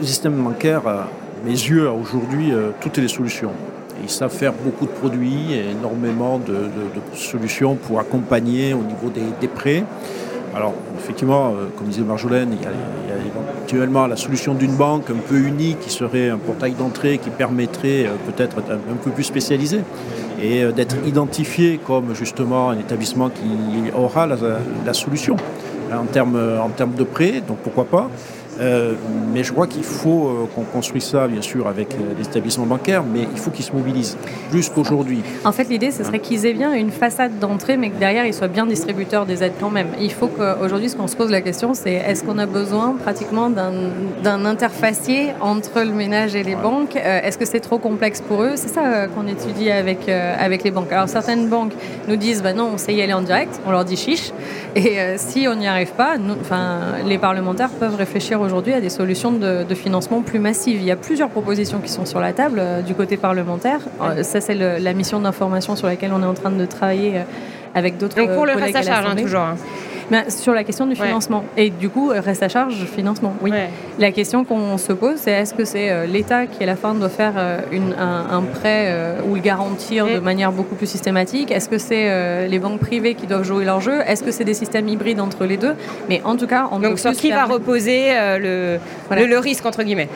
Le 0.01 0.07
système 0.07 0.35
bancaire, 0.35 0.87
à 0.87 1.09
mes 1.45 1.51
yeux, 1.51 1.89
a 1.89 1.93
aujourd'hui 1.93 2.53
toutes 2.81 2.99
les 2.99 3.09
solutions. 3.09 3.53
Ils 4.03 4.11
savent 4.11 4.33
faire 4.33 4.53
beaucoup 4.53 4.87
de 4.87 4.91
produits, 4.91 5.55
et 5.55 5.71
énormément 5.71 6.39
de, 6.39 6.69
solutions 7.15 7.75
pour 7.75 7.99
accompagner 7.99 8.75
au 8.75 8.83
niveau 8.83 9.09
des, 9.13 9.25
des 9.41 9.49
prêts. 9.49 9.85
Alors, 10.57 10.73
effectivement, 10.99 11.53
comme 11.77 11.89
disait 11.89 12.03
Marjolaine, 12.03 12.49
il 12.53 12.63
y 12.63 12.67
a, 12.67 12.71
actuellement 13.63 14.07
la 14.07 14.17
solution 14.17 14.55
d'une 14.55 14.75
banque 14.75 15.11
un 15.11 15.21
peu 15.29 15.37
unique 15.37 15.81
qui 15.81 15.91
serait 15.91 16.31
un 16.31 16.39
portail 16.39 16.73
d'entrée 16.73 17.19
qui 17.19 17.29
permettrait 17.29 18.07
peut-être 18.25 18.59
un, 18.71 18.97
peu 19.03 19.11
plus 19.11 19.25
spécialisé 19.25 19.81
et 20.41 20.65
d'être 20.73 20.97
identifié 21.05 21.79
comme 21.85 22.15
justement 22.15 22.71
un 22.71 22.79
établissement 22.79 23.29
qui 23.29 23.91
aura 23.95 24.27
la, 24.27 24.95
solution 24.95 25.37
en 25.93 26.05
termes, 26.05 26.41
en 26.63 26.71
termes 26.71 26.95
de 26.95 27.05
prêt, 27.05 27.43
donc 27.47 27.59
pourquoi 27.59 27.85
pas. 27.85 28.09
Euh, 28.61 28.95
mais 29.33 29.45
je 29.45 29.53
crois 29.53 29.67
qu'il 29.67 29.85
faut 29.85 30.29
euh, 30.29 30.49
qu'on 30.55 30.63
construise 30.63 31.05
ça, 31.05 31.29
bien 31.29 31.43
sûr, 31.43 31.69
avec 31.69 31.95
euh, 31.95 32.15
les 32.19 32.25
établissements 32.25 32.67
bancaires, 32.67 33.03
mais 33.03 33.27
il 33.33 33.39
faut 33.39 33.51
qu'ils 33.51 33.65
se 33.65 33.73
mobilisent 33.73 34.17
plus 34.51 34.69
qu'aujourd'hui. 34.69 35.23
En 35.45 35.53
fait, 35.53 35.69
l'idée, 35.69 35.91
ce 35.91 36.05
serait 36.05 36.21
qu'ils 36.21 36.47
aient 36.47 36.55
bien 36.55 36.73
une 36.73 36.91
façade 36.91 37.39
d'entrée, 37.39 37.77
mais 37.77 37.91
que 37.91 37.99
derrière, 37.99 38.25
ils 38.25 38.35
soient 38.35 38.49
bien 38.49 38.67
distributeurs 38.67 39.27
des 39.27 39.43
aides 39.43 39.55
quand 39.61 39.71
même. 39.71 39.89
Il 40.01 40.13
faut 40.13 40.29
qu'aujourd'hui, 40.29 40.89
ce 40.89 40.97
qu'on 40.97 41.07
se 41.07 41.17
pose 41.17 41.31
la 41.31 41.41
question, 41.41 41.75
c'est 41.75 41.93
est-ce 41.93 42.25
qu'on 42.25 42.39
a 42.39 42.47
besoin 42.47 42.97
pratiquement 43.01 43.51
d'un 43.51 44.45
interfacier 44.45 45.33
entre 45.41 45.83
le 45.83 45.93
ménage 45.93 46.35
et 46.35 46.43
les 46.43 46.57
banques? 46.57 46.97
Est-ce 46.97 47.39
que 47.39 47.45
c'est 47.45 47.61
trop 47.61 47.79
complexe 47.79 48.21
pour 48.21 48.43
eux? 48.43 48.53
C'est 48.57 48.69
ça 48.69 49.07
qu'on 49.09 49.27
étudie 49.27 49.71
avec, 49.71 50.09
avec 50.09 50.65
les 50.65 50.71
banques. 50.71 50.93
Alors, 50.93 51.09
certaines 51.09 51.49
banques 51.49 51.73
nous 52.09 52.17
disent 52.17 52.43
bah 52.43 52.53
non, 52.53 52.71
on 52.75 52.79
sait 52.79 52.95
y 52.95 53.03
aller 53.03 53.13
en 53.13 53.23
direct, 53.23 53.61
on 53.67 53.71
leur 53.71 53.85
dit 53.85 53.97
chiche. 53.97 54.33
Et 54.75 54.99
si 55.17 55.47
on 55.49 55.55
n'y 55.55 55.67
arrive 55.67 55.93
pas, 55.93 56.19
nous, 56.19 56.35
les 57.07 57.19
parlementaires 57.19 57.71
peuvent 57.71 57.97
réfléchir 57.97 58.41
aujourd'hui 58.47 58.73
à 58.73 58.81
des 58.81 58.89
solutions 58.89 59.33
de, 59.33 59.75
financement 59.75 60.23
plus 60.23 60.39
massives. 60.39 60.81
Il 60.81 60.87
y 60.87 60.91
a 60.91 60.97
plusieurs 60.97 61.29
propositions 61.29 61.81
qui 61.81 61.91
sont 61.91 62.07
sur 62.07 62.21
la 62.21 62.33
table 62.33 62.59
euh, 62.59 62.81
du 62.81 62.95
côté 62.95 63.17
parlementaire. 63.17 63.81
Euh, 64.01 64.23
ça, 64.23 64.41
c'est 64.41 64.55
la 64.55 64.93
mission 64.95 65.21
d'information 65.21 65.77
sur 65.77 65.87
laquelle 65.87 66.13
on 66.15 66.23
est 66.23 66.27
en 66.27 66.35
train 66.35 66.51
de 66.51 66.65
travailler 66.65 67.19
euh, 67.19 67.23
avec 67.75 67.99
d'autres. 67.99 68.17
Donc 68.17 68.33
pour 68.35 68.47
le 68.47 68.53
reste 68.53 68.77
à 68.77 68.83
charge, 68.83 69.07
hein, 69.07 69.17
toujours. 69.17 69.41
Hein 69.41 69.57
sur 70.29 70.55
la 70.55 70.65
question 70.65 70.87
du 70.87 70.97
financement. 70.97 71.45
Et 71.57 71.71
du 71.71 71.89
coup, 71.89 72.09
reste 72.15 72.43
à 72.43 72.49
charge, 72.49 72.85
financement, 72.85 73.35
oui. 73.43 73.51
La 73.99 74.13
question 74.13 74.45
qu'on 74.45 74.77
se 74.77 74.93
pose, 74.93 75.17
c'est 75.17 75.31
est-ce 75.31 75.55
que 75.55 75.65
c'est 75.65 75.91
euh, 75.91 76.07
l'État 76.07 76.47
qui, 76.47 76.63
à 76.63 76.67
la 76.67 76.77
fin, 76.77 76.95
doit 76.95 77.09
faire 77.09 77.33
euh, 77.37 77.61
une, 77.73 77.95
un, 77.99 78.43
prêt 78.43 78.89
euh, 78.89 79.21
ou 79.27 79.37
le 79.37 79.41
garantir 79.41 80.07
de 80.07 80.19
manière 80.19 80.53
beaucoup 80.53 80.75
plus 80.75 80.87
systématique? 80.87 81.51
Est-ce 81.51 81.69
que 81.69 81.79
c'est 81.79 82.47
les 82.47 82.59
banques 82.59 82.81
privées 82.81 83.15
qui 83.15 83.27
doivent 83.27 83.45
jouer 83.45 83.65
leur 83.65 83.81
jeu? 83.81 84.01
Est-ce 84.07 84.23
que 84.23 84.31
c'est 84.31 84.45
des 84.45 84.55
systèmes 84.55 84.89
hybrides 84.89 85.21
entre 85.21 85.45
les 85.45 85.57
deux? 85.57 85.75
Mais 86.09 86.21
en 86.25 86.37
tout 86.37 86.47
cas, 86.47 86.69
on 86.73 86.79
Donc, 86.79 86.99
sur 86.99 87.13
qui 87.13 87.31
va 87.31 87.45
reposer 87.45 88.11
le, 88.39 88.79
le, 89.11 89.39
risque, 89.39 89.65
entre 89.65 89.83
guillemets? 89.83 90.09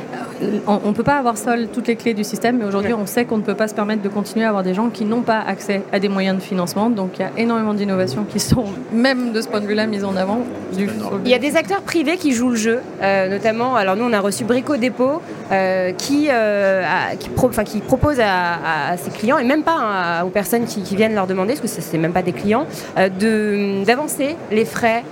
On 0.66 0.88
ne 0.88 0.94
peut 0.94 1.02
pas 1.02 1.16
avoir 1.16 1.36
seul 1.36 1.68
toutes 1.68 1.88
les 1.88 1.96
clés 1.96 2.14
du 2.14 2.24
système, 2.24 2.58
mais 2.58 2.64
aujourd'hui, 2.64 2.94
on 2.94 3.06
sait 3.06 3.24
qu'on 3.24 3.38
ne 3.38 3.42
peut 3.42 3.54
pas 3.54 3.68
se 3.68 3.74
permettre 3.74 4.02
de 4.02 4.08
continuer 4.08 4.44
à 4.44 4.48
avoir 4.48 4.62
des 4.62 4.74
gens 4.74 4.90
qui 4.90 5.04
n'ont 5.04 5.22
pas 5.22 5.40
accès 5.40 5.82
à 5.92 5.98
des 5.98 6.08
moyens 6.08 6.36
de 6.36 6.42
financement. 6.42 6.90
Donc, 6.90 7.12
il 7.18 7.22
y 7.22 7.24
a 7.24 7.30
énormément 7.36 7.74
d'innovations 7.74 8.24
qui 8.24 8.40
sont, 8.40 8.64
même 8.92 9.32
de 9.32 9.40
ce 9.40 9.48
point 9.48 9.60
de 9.60 9.66
vue-là, 9.66 9.79
mise 9.86 10.04
en 10.04 10.16
avant 10.16 10.40
du 10.72 10.88
Il 11.24 11.30
y 11.30 11.34
a 11.34 11.38
des 11.38 11.56
acteurs 11.56 11.82
privés 11.82 12.16
qui 12.16 12.32
jouent 12.32 12.50
le 12.50 12.56
jeu, 12.56 12.80
euh, 13.02 13.28
notamment, 13.28 13.76
alors 13.76 13.96
nous 13.96 14.04
on 14.04 14.12
a 14.12 14.20
reçu 14.20 14.44
Brico 14.44 14.76
Dépôt 14.76 15.22
euh, 15.52 15.92
qui, 15.92 16.28
euh, 16.30 16.84
qui, 17.18 17.28
qui, 17.64 17.80
propose 17.80 18.20
à, 18.20 18.96
ses 18.96 19.10
clients, 19.10 19.38
et 19.38 19.44
même 19.44 19.62
pas 19.62 19.76
hein, 19.76 20.24
aux 20.24 20.30
personnes 20.30 20.64
qui, 20.64 20.80
viennent 20.94 21.14
leur 21.14 21.26
demander, 21.26 21.54
parce 21.54 21.74
que 21.74 21.82
ce 21.82 21.92
n'est 21.92 21.98
même 21.98 22.12
pas 22.12 22.22
des 22.22 22.32
clients, 22.32 22.66
d'avancer 22.96 24.36
les 24.50 24.64
frais, 24.64 25.04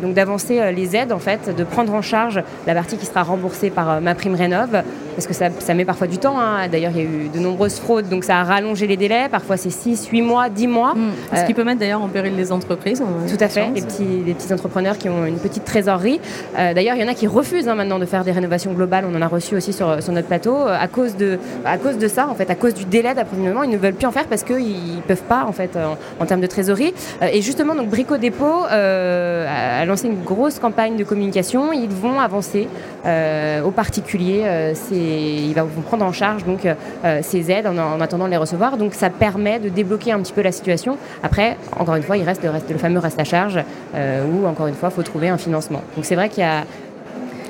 donc 0.00 0.14
d'avancer 0.14 0.72
les 0.72 0.96
aides 0.96 1.12
en 1.12 1.18
fait, 1.18 1.54
de 1.54 1.64
prendre 1.64 1.92
en 1.94 2.02
charge 2.02 2.42
la 2.66 2.74
partie 2.74 2.96
qui 2.96 3.06
sera 3.06 3.22
remboursée 3.22 3.70
par 3.70 4.00
ma 4.00 4.14
prime 4.14 4.34
rénov 4.34 4.82
parce 5.14 5.26
que 5.26 5.34
ça, 5.34 5.74
met 5.74 5.84
parfois 5.84 6.06
du 6.06 6.18
temps. 6.18 6.38
Hein. 6.40 6.68
D'ailleurs, 6.68 6.92
il 6.94 6.98
y 6.98 7.00
a 7.00 7.04
eu 7.04 7.28
de 7.28 7.38
nombreuses 7.38 7.78
fraudes, 7.78 8.08
donc 8.08 8.24
ça 8.24 8.38
a 8.38 8.44
rallongé 8.44 8.86
les 8.86 8.96
délais. 8.96 9.28
Parfois, 9.30 9.56
c'est 9.56 9.70
6, 9.70 10.06
8 10.06 10.22
mois, 10.22 10.48
10 10.48 10.66
mois. 10.66 10.94
Mm. 10.94 11.36
Ce 11.36 11.44
qui 11.44 11.54
peut 11.54 11.64
mettre 11.64 11.80
d'ailleurs 11.80 12.02
en 12.02 12.08
péril 12.08 12.34
les 12.36 12.52
entreprises. 12.52 13.02
Tout 13.28 13.44
à 13.44 13.48
fait, 13.48 13.68
les 13.74 13.82
petits, 13.82 14.22
les 14.26 14.34
petits 14.34 14.52
entrepreneurs 14.52 14.98
qui 14.98 15.08
ont 15.08 15.26
une 15.26 15.38
petite 15.38 15.64
trésorerie. 15.64 16.20
D'ailleurs, 16.56 16.96
il 16.96 17.02
y 17.02 17.04
en 17.04 17.08
a 17.08 17.14
qui 17.14 17.26
refusent 17.26 17.68
hein, 17.68 17.74
maintenant 17.74 17.98
de 17.98 18.06
faire 18.06 18.24
des 18.24 18.32
rénovations 18.32 18.72
globales. 18.72 19.04
On 19.10 19.14
en 19.14 19.22
a 19.22 19.28
reçu 19.28 19.41
aussi 19.54 19.72
sur, 19.72 19.88
notre 20.12 20.28
plateau 20.28 20.56
à 20.66 20.86
cause, 20.88 21.16
de, 21.16 21.38
à 21.64 21.78
cause 21.78 21.98
de 21.98 22.08
ça, 22.08 22.28
en 22.28 22.34
fait, 22.34 22.50
à 22.50 22.54
cause 22.54 22.74
du 22.74 22.84
délai 22.84 23.14
d'approvisionnement. 23.14 23.62
Ils 23.62 23.70
ne 23.70 23.76
veulent 23.76 23.94
plus 23.94 24.06
en 24.06 24.12
faire 24.12 24.26
parce 24.26 24.42
qu'ils 24.42 24.96
ne 24.96 25.00
peuvent 25.06 25.22
pas, 25.22 25.44
en 25.44 25.52
fait, 25.52 25.76
en, 26.20 26.26
termes 26.26 26.40
de 26.40 26.46
trésorerie. 26.46 26.94
et 27.20 27.42
justement, 27.42 27.74
donc 27.74 27.88
Brico 27.88 28.16
Dépôt 28.16 28.64
a 28.70 29.84
lancé 29.84 30.08
une 30.08 30.22
grosse 30.22 30.58
campagne 30.58 30.96
de 30.96 31.04
communication. 31.04 31.72
Ils 31.72 31.90
vont 31.90 32.20
avancer 32.20 32.68
aux 33.04 33.70
particuliers. 33.70 34.72
ils 34.90 35.54
vont 35.54 35.82
prendre 35.82 36.04
en 36.04 36.12
charge 36.12 36.44
donc 36.44 36.66
ces 37.22 37.50
aides 37.50 37.66
en, 37.66 38.00
attendant 38.00 38.26
de 38.26 38.30
les 38.30 38.36
recevoir. 38.36 38.76
Donc 38.76 38.94
ça 38.94 39.10
permet 39.10 39.58
de 39.58 39.68
débloquer 39.68 40.12
un 40.12 40.20
petit 40.20 40.32
peu 40.32 40.42
la 40.42 40.52
situation. 40.52 40.96
Après, 41.22 41.56
encore 41.78 41.96
une 41.96 42.02
fois, 42.02 42.16
il 42.16 42.24
reste 42.24 42.42
le, 42.42 42.78
fameux 42.78 42.98
reste 42.98 43.20
à 43.20 43.24
charge 43.24 43.58
où, 43.94 44.46
encore 44.46 44.66
une 44.66 44.74
fois, 44.74 44.90
il 44.90 44.94
faut 44.94 45.02
trouver 45.02 45.28
un 45.28 45.38
financement. 45.38 45.82
Donc 45.96 46.04
c'est 46.04 46.14
vrai 46.14 46.28
qu'il 46.28 46.42
y 46.42 46.46
a 46.46 46.64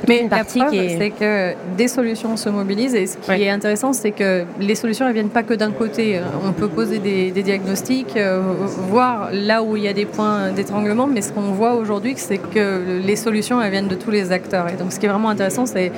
mais 0.08 0.20
une 0.20 0.28
partie 0.28 0.60
c'est 0.70 1.10
que 1.10 1.54
des 1.76 1.88
solutions 1.88 2.36
se 2.36 2.48
mobilisent 2.48 2.94
et 2.94 3.06
ce 3.06 3.16
qui 3.16 3.30
est 3.30 3.50
intéressant, 3.50 3.92
c'est 3.92 4.10
que 4.10 4.44
les 4.60 4.74
solutions 4.74 5.06
ne 5.06 5.12
viennent 5.12 5.28
pas 5.28 5.42
que 5.42 5.54
d'un 5.54 5.72
côté. 5.72 6.20
On 6.44 6.52
peut 6.52 6.68
poser 6.68 6.98
des, 6.98 7.30
diagnostics, 7.30 8.16
euh, 8.16 8.40
voir 8.88 9.30
là 9.32 9.62
où 9.62 9.76
il 9.76 9.82
y 9.82 9.88
a 9.88 9.92
des 9.92 10.06
points 10.06 10.52
d'étranglement, 10.52 11.06
mais 11.06 11.22
ce 11.22 11.32
qu'on 11.32 11.52
voit 11.52 11.74
aujourd'hui, 11.74 12.14
c'est 12.16 12.38
que 12.38 13.00
les 13.04 13.16
solutions 13.16 13.60
elles 13.60 13.70
viennent 13.70 13.88
de 13.88 13.94
tous 13.94 14.10
les 14.10 14.32
acteurs. 14.32 14.68
Et 14.68 14.76
donc, 14.76 14.92
ce 14.92 15.00
qui 15.00 15.06
est 15.06 15.08
vraiment 15.08 15.30
intéressant, 15.30 15.66
c'est 15.66 15.92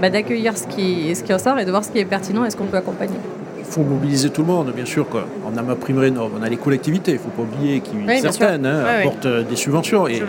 bah, 0.00 0.10
d'accueillir 0.10 0.56
ce 0.56 0.66
qui, 0.66 1.14
ce 1.14 1.22
qui 1.22 1.32
ressort 1.32 1.58
et 1.58 1.64
de 1.64 1.70
voir 1.70 1.84
ce 1.84 1.90
qui 1.90 1.98
est 1.98 2.04
pertinent 2.04 2.44
et 2.44 2.50
ce 2.50 2.56
qu'on 2.56 2.66
peut 2.66 2.78
accompagner 2.78 3.16
il 3.70 3.74
faut 3.74 3.82
mobiliser 3.82 4.30
tout 4.30 4.40
le 4.40 4.48
monde, 4.48 4.72
bien 4.74 4.84
sûr. 4.84 5.08
Quoi. 5.08 5.26
On 5.46 5.56
a 5.56 5.62
ma 5.62 5.76
prime 5.76 5.98
rénov, 5.98 6.32
on 6.36 6.42
a 6.42 6.48
les 6.48 6.56
collectivités, 6.56 7.12
il 7.12 7.14
ne 7.14 7.20
faut 7.20 7.28
pas 7.28 7.42
oublier 7.42 7.80
qu'une 7.80 8.08
certaines 8.18 8.66
hein, 8.66 8.84
apportent 8.98 9.26
euh, 9.26 9.44
des 9.44 9.54
subventions. 9.54 10.08
Et, 10.08 10.20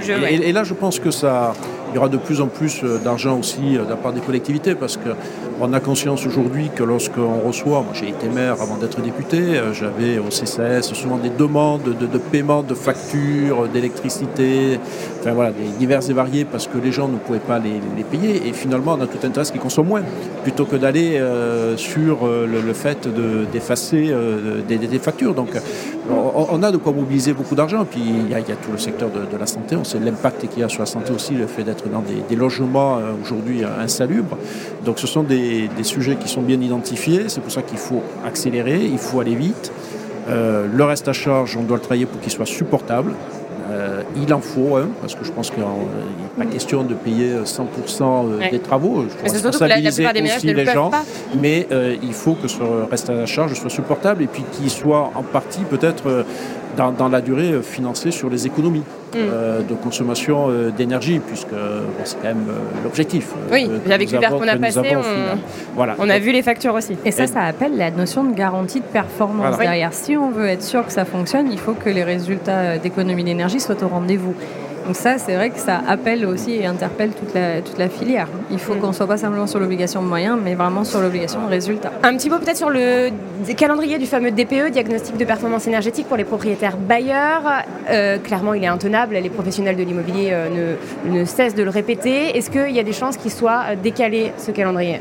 et, 0.43 0.51
là, 0.51 0.63
je 0.63 0.75
pense 0.75 0.99
que 0.99 1.09
ça, 1.09 1.53
il 1.91 1.95
y 1.95 1.97
aura 1.97 2.07
de 2.07 2.17
plus 2.17 2.39
en 2.39 2.47
plus 2.47 2.83
euh, 2.83 2.97
d'argent 2.99 3.37
aussi 3.37 3.77
euh, 3.77 3.83
de 3.83 3.89
la 3.89 3.97
part 3.97 4.13
des 4.13 4.21
collectivités 4.21 4.75
parce 4.75 4.97
qu'on 4.97 5.73
a 5.73 5.79
conscience 5.81 6.25
aujourd'hui 6.25 6.69
que 6.73 6.83
lorsqu'on 6.83 7.39
reçoit, 7.45 7.81
moi 7.81 7.93
j'ai 7.93 8.09
été 8.09 8.27
maire 8.29 8.61
avant 8.61 8.77
d'être 8.77 9.01
député, 9.01 9.37
euh, 9.37 9.73
j'avais 9.73 10.17
au 10.17 10.31
CCS 10.31 10.93
souvent 10.93 11.17
des 11.17 11.29
demandes 11.29 11.83
de, 11.83 12.17
paiement 12.17 12.63
de 12.63 12.73
factures 12.73 13.67
d'électricité, 13.67 14.79
enfin 15.19 15.33
voilà, 15.33 15.51
des 15.51 15.67
diverses 15.79 16.09
et 16.09 16.13
variées 16.13 16.45
parce 16.45 16.67
que 16.67 16.77
les 16.77 16.91
gens 16.93 17.09
ne 17.09 17.17
pouvaient 17.17 17.39
pas 17.39 17.59
les, 17.59 17.81
payer 18.09 18.47
et 18.47 18.53
finalement 18.53 18.95
on 18.97 19.01
a 19.01 19.07
tout 19.07 19.17
intérêt 19.17 19.41
à 19.41 19.45
ce 19.45 19.51
qu'ils 19.51 19.61
consomment 19.61 19.87
moins 19.87 20.03
plutôt 20.43 20.65
que 20.65 20.75
d'aller 20.75 21.21
sur 21.77 22.27
le, 22.27 22.73
fait 22.73 23.07
d'effacer 23.51 24.13
des, 24.67 24.99
factures. 24.99 25.33
Donc 25.35 25.49
on, 26.09 26.63
a 26.63 26.71
de 26.71 26.77
quoi 26.77 26.93
mobiliser 26.93 27.33
beaucoup 27.33 27.55
d'argent. 27.55 27.85
Puis 27.85 28.01
il 28.01 28.29
y, 28.29 28.35
a, 28.35 28.41
tout 28.41 28.71
le 28.71 28.77
secteur 28.77 29.09
de, 29.09 29.37
la 29.37 29.45
santé, 29.45 29.75
on 29.75 29.83
sait 29.83 29.99
l'impact 29.99 30.47
qu'il 30.47 30.59
y 30.59 30.63
a 30.63 30.69
sur 30.69 30.81
la 30.81 30.85
santé 30.85 31.11
aussi, 31.11 31.33
le 31.33 31.47
fait 31.47 31.63
d'être 31.63 31.89
dans 31.89 32.01
des, 32.01 32.35
logements 32.35 32.97
euh, 32.97 33.11
aujourd'hui 33.21 33.63
euh, 33.63 33.79
insalubres. 33.79 34.37
Donc 34.85 34.99
ce 34.99 35.07
sont 35.07 35.23
des, 35.23 35.69
sujets 35.83 36.15
qui 36.15 36.27
sont 36.27 36.41
bien 36.41 36.59
identifiés, 36.59 37.25
c'est 37.27 37.41
pour 37.41 37.51
ça 37.51 37.61
qu'il 37.61 37.77
faut 37.77 38.01
accélérer, 38.25 38.85
il 38.85 38.97
faut 38.97 39.19
aller 39.19 39.35
vite. 39.35 39.71
Euh, 40.29 40.67
le 40.71 40.83
reste 40.83 41.07
à 41.07 41.13
charge, 41.13 41.57
on 41.57 41.63
doit 41.63 41.77
le 41.77 41.81
travailler 41.81 42.05
pour 42.05 42.19
qu'il 42.21 42.31
soit 42.31 42.45
supportable. 42.45 43.13
Il 44.15 44.33
en 44.33 44.39
faut, 44.39 44.75
hein, 44.77 44.89
parce 45.01 45.15
que 45.15 45.23
je 45.23 45.31
pense 45.31 45.49
qu'il 45.49 45.59
n'est 45.59 46.45
pas 46.45 46.45
question 46.45 46.83
de 46.83 46.93
payer 46.93 47.35
100% 47.43 48.49
des 48.51 48.59
travaux. 48.59 49.03
Je 49.03 49.29
faut 49.29 49.33
responsabiliser 49.33 50.07
aussi 50.07 50.53
les 50.53 50.65
gens, 50.65 50.91
mais 51.39 51.67
il 52.01 52.13
faut 52.13 52.33
que 52.33 52.47
ce 52.47 52.61
reste 52.89 53.09
à 53.09 53.25
charge 53.25 53.53
soit 53.53 53.69
supportable 53.69 54.23
et 54.23 54.27
puis 54.27 54.43
qu'il 54.51 54.69
soit 54.69 55.11
en 55.15 55.23
partie 55.23 55.61
peut-être 55.69 56.25
dans, 56.77 57.09
la 57.09 57.21
durée 57.21 57.51
euh, 57.51 57.61
financée 57.61 58.11
sur 58.11 58.29
les 58.29 58.47
économies 58.47 58.79
mm. 58.79 59.17
euh, 59.17 59.61
de 59.61 59.73
consommation 59.73 60.47
euh, 60.49 60.71
d'énergie, 60.71 61.19
puisque 61.19 61.47
c'est 62.03 62.17
quand 62.17 62.29
même 62.29 62.47
l'objectif. 62.83 63.29
Oui, 63.51 63.69
avec 63.89 64.11
l'hiver 64.11 64.31
qu'on 64.31 64.47
a 64.47 64.57
passé, 64.57 64.79
on, 64.95 65.37
voilà. 65.75 65.95
on 65.99 66.09
a 66.09 66.19
vu 66.19 66.31
les 66.31 66.41
factures 66.41 66.73
aussi. 66.73 66.97
Et 67.05 67.11
ça, 67.11 67.27
ça 67.27 67.41
appelle 67.41 67.77
la 67.77 67.91
notion 67.91 68.23
de 68.23 68.33
garantie 68.33 68.79
de 68.79 68.85
performance 68.85 69.57
derrière. 69.57 69.93
Si 69.93 70.15
on 70.15 70.31
veut 70.31 70.47
être 70.47 70.63
sûr 70.63 70.85
que 70.85 70.91
ça 70.91 71.05
fonctionne, 71.05 71.51
il 71.51 71.59
faut 71.59 71.73
que 71.73 71.89
les 71.89 72.03
résultats 72.03 72.77
d'économie 72.77 73.23
d'énergie 73.23 73.59
soient 73.61 73.83
au 73.83 73.87
rendez-vous. 73.87 74.35
Donc 74.85 74.95
ça, 74.95 75.17
c'est 75.17 75.35
vrai 75.35 75.51
que 75.51 75.59
ça 75.59 75.81
appelle 75.87 76.25
aussi 76.25 76.55
et 76.55 76.65
interpelle 76.65 77.11
toute 77.11 77.33
la, 77.33 77.61
toute 77.61 77.77
la 77.77 77.87
filière. 77.87 78.27
Il 78.49 78.59
faut 78.59 78.73
mm. 78.73 78.79
qu'on 78.79 78.87
ne 78.87 78.93
soit 78.93 79.07
pas 79.07 79.17
simplement 79.17 79.47
sur 79.47 79.59
l'obligation 79.59 80.01
de 80.01 80.07
moyens, 80.07 80.37
mais 80.43 80.55
vraiment 80.55 80.83
sur 80.83 81.01
l'obligation 81.01 81.41
de 81.45 81.49
résultat. 81.49 81.91
Un 82.03 82.17
petit 82.17 82.29
mot 82.29 82.39
peut-être 82.39 82.57
sur 82.57 82.69
le 82.69 83.09
calendrier 83.55 83.99
du 83.99 84.05
fameux 84.05 84.31
DPE, 84.31 84.71
diagnostic 84.71 85.17
de 85.17 85.25
performance 85.25 85.67
énergétique 85.67 86.07
pour 86.07 86.17
les 86.17 86.23
propriétaires 86.23 86.77
bailleurs. 86.77 87.43
Euh, 87.89 88.17
clairement, 88.17 88.53
il 88.53 88.63
est 88.63 88.67
intenable. 88.67 89.15
Les 89.15 89.29
professionnels 89.29 89.75
de 89.75 89.83
l'immobilier 89.83 90.29
euh, 90.31 90.77
ne, 91.05 91.19
ne, 91.19 91.25
cessent 91.25 91.55
de 91.55 91.63
le 91.63 91.69
répéter. 91.69 92.37
Est-ce 92.37 92.49
qu'il 92.49 92.71
y 92.71 92.79
a 92.79 92.83
des 92.83 92.93
chances 92.93 93.17
qu'il 93.17 93.31
soit 93.31 93.63
euh, 93.69 93.75
décalé, 93.81 94.33
ce 94.37 94.51
calendrier? 94.51 94.99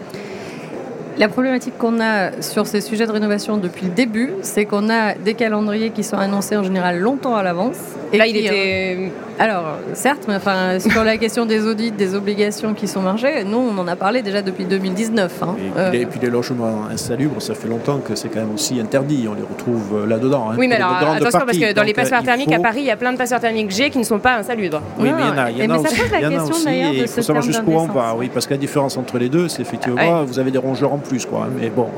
La 1.19 1.29
problématique 1.29 1.77
qu'on 1.79 2.01
a 2.01 2.43
sur 2.43 2.67
ces 2.67 2.81
sujets 2.81 3.07
de 3.07 3.13
rénovation 3.13 3.57
depuis 3.57 3.87
le 3.87 3.93
début, 3.93 4.33
c'est 4.43 4.65
qu'on 4.65 4.89
a 4.91 5.15
des 5.15 5.35
calendriers 5.35 5.91
qui 5.91 6.05
sont 6.05 6.17
annoncés 6.17 6.57
en 6.57 6.63
général 6.63 6.99
longtemps 6.99 7.37
à 7.37 7.43
l'avance. 7.43 7.77
Et 8.13 8.19
là, 8.19 8.27
il 8.27 8.37
était 8.37 9.11
alors, 9.41 9.79
certes, 9.95 10.25
mais 10.29 10.35
enfin, 10.35 10.79
sur 10.79 11.03
la 11.03 11.17
question 11.17 11.47
des 11.47 11.65
audits, 11.65 11.93
des 11.93 12.15
obligations 12.15 12.75
qui 12.75 12.87
sont 12.87 13.01
margées, 13.01 13.43
nous, 13.43 13.57
on 13.57 13.79
en 13.79 13.89
a 13.89 13.97
parlé 13.97 14.21
déjà 14.21 14.43
depuis 14.43 14.67
2019. 14.67 15.43
Hein. 15.43 15.57
Euh, 15.79 15.93
et, 15.93 16.05
puis 16.05 16.21
les 16.21 16.29
logements 16.29 16.85
insalubres, 16.93 17.41
ça 17.41 17.55
fait 17.55 17.67
longtemps 17.67 18.01
que 18.01 18.15
c'est 18.15 18.29
quand 18.29 18.41
même 18.41 18.53
aussi 18.53 18.79
interdit. 18.79 19.27
On 19.31 19.33
les 19.33 19.41
retrouve 19.41 20.03
euh, 20.03 20.07
là-dedans. 20.07 20.51
Hein, 20.51 20.57
oui, 20.59 20.69
mais 20.69 20.75
alors, 20.75 21.13
attention, 21.13 21.41
parce 21.47 21.57
que 21.57 21.73
dans 21.73 21.85
les 21.85 21.95
passoires 21.95 22.21
euh, 22.21 22.27
thermiques, 22.27 22.53
à 22.53 22.61
Paris, 22.61 22.81
il 22.81 22.85
y 22.85 22.91
a 22.91 22.99
plein 22.99 23.15
de 23.15 23.17
passoires 23.17 23.41
thermiques 23.41 23.71
G 23.71 23.89
qui 23.89 23.97
ne 23.97 24.05
sont 24.05 24.19
pas 24.19 24.37
insalubres. 24.37 24.83
Oui, 24.99 25.09
mais 25.17 25.23
il 25.23 25.29
y 25.29 25.31
en 25.31 25.39
a, 25.39 25.51
il 25.51 25.59
y 25.59 25.67
en 25.67 25.71
a 25.71 26.43
aussi. 26.43 26.69
il 26.93 27.09
faut 27.09 27.23
savoir 27.23 27.43
jusqu'où 27.43 27.73
on 27.73 27.87
va. 27.87 28.15
Oui, 28.19 28.29
parce 28.31 28.47
que 28.47 28.53
la 28.53 28.59
différence 28.59 28.99
entre 28.99 29.17
les 29.17 29.31
deux, 29.31 29.49
c'est 29.49 29.63
effectivement, 29.63 30.21
ah 30.21 30.23
vous 30.27 30.39
avez 30.39 30.51
des 30.51 30.59
rongeurs 30.59 30.93
en 30.93 30.99
plus. 30.99 31.25
Quoi, 31.25 31.47
hein. 31.47 31.53
mais 31.59 31.71
bon, 31.71 31.89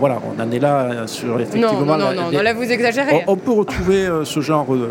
voilà, 0.00 0.18
on 0.24 0.42
en 0.42 0.50
est 0.50 0.58
là 0.58 1.06
sur 1.06 1.38
effectivement. 1.38 1.84
Non, 1.84 1.98
non, 1.98 2.30
non, 2.32 2.42
là, 2.42 2.54
vous 2.54 2.72
exagérez. 2.72 3.22
On, 3.26 3.36
peut 3.36 3.52
retrouver 3.52 4.08
ce 4.24 4.40
genre 4.40 4.64
de. 4.74 4.88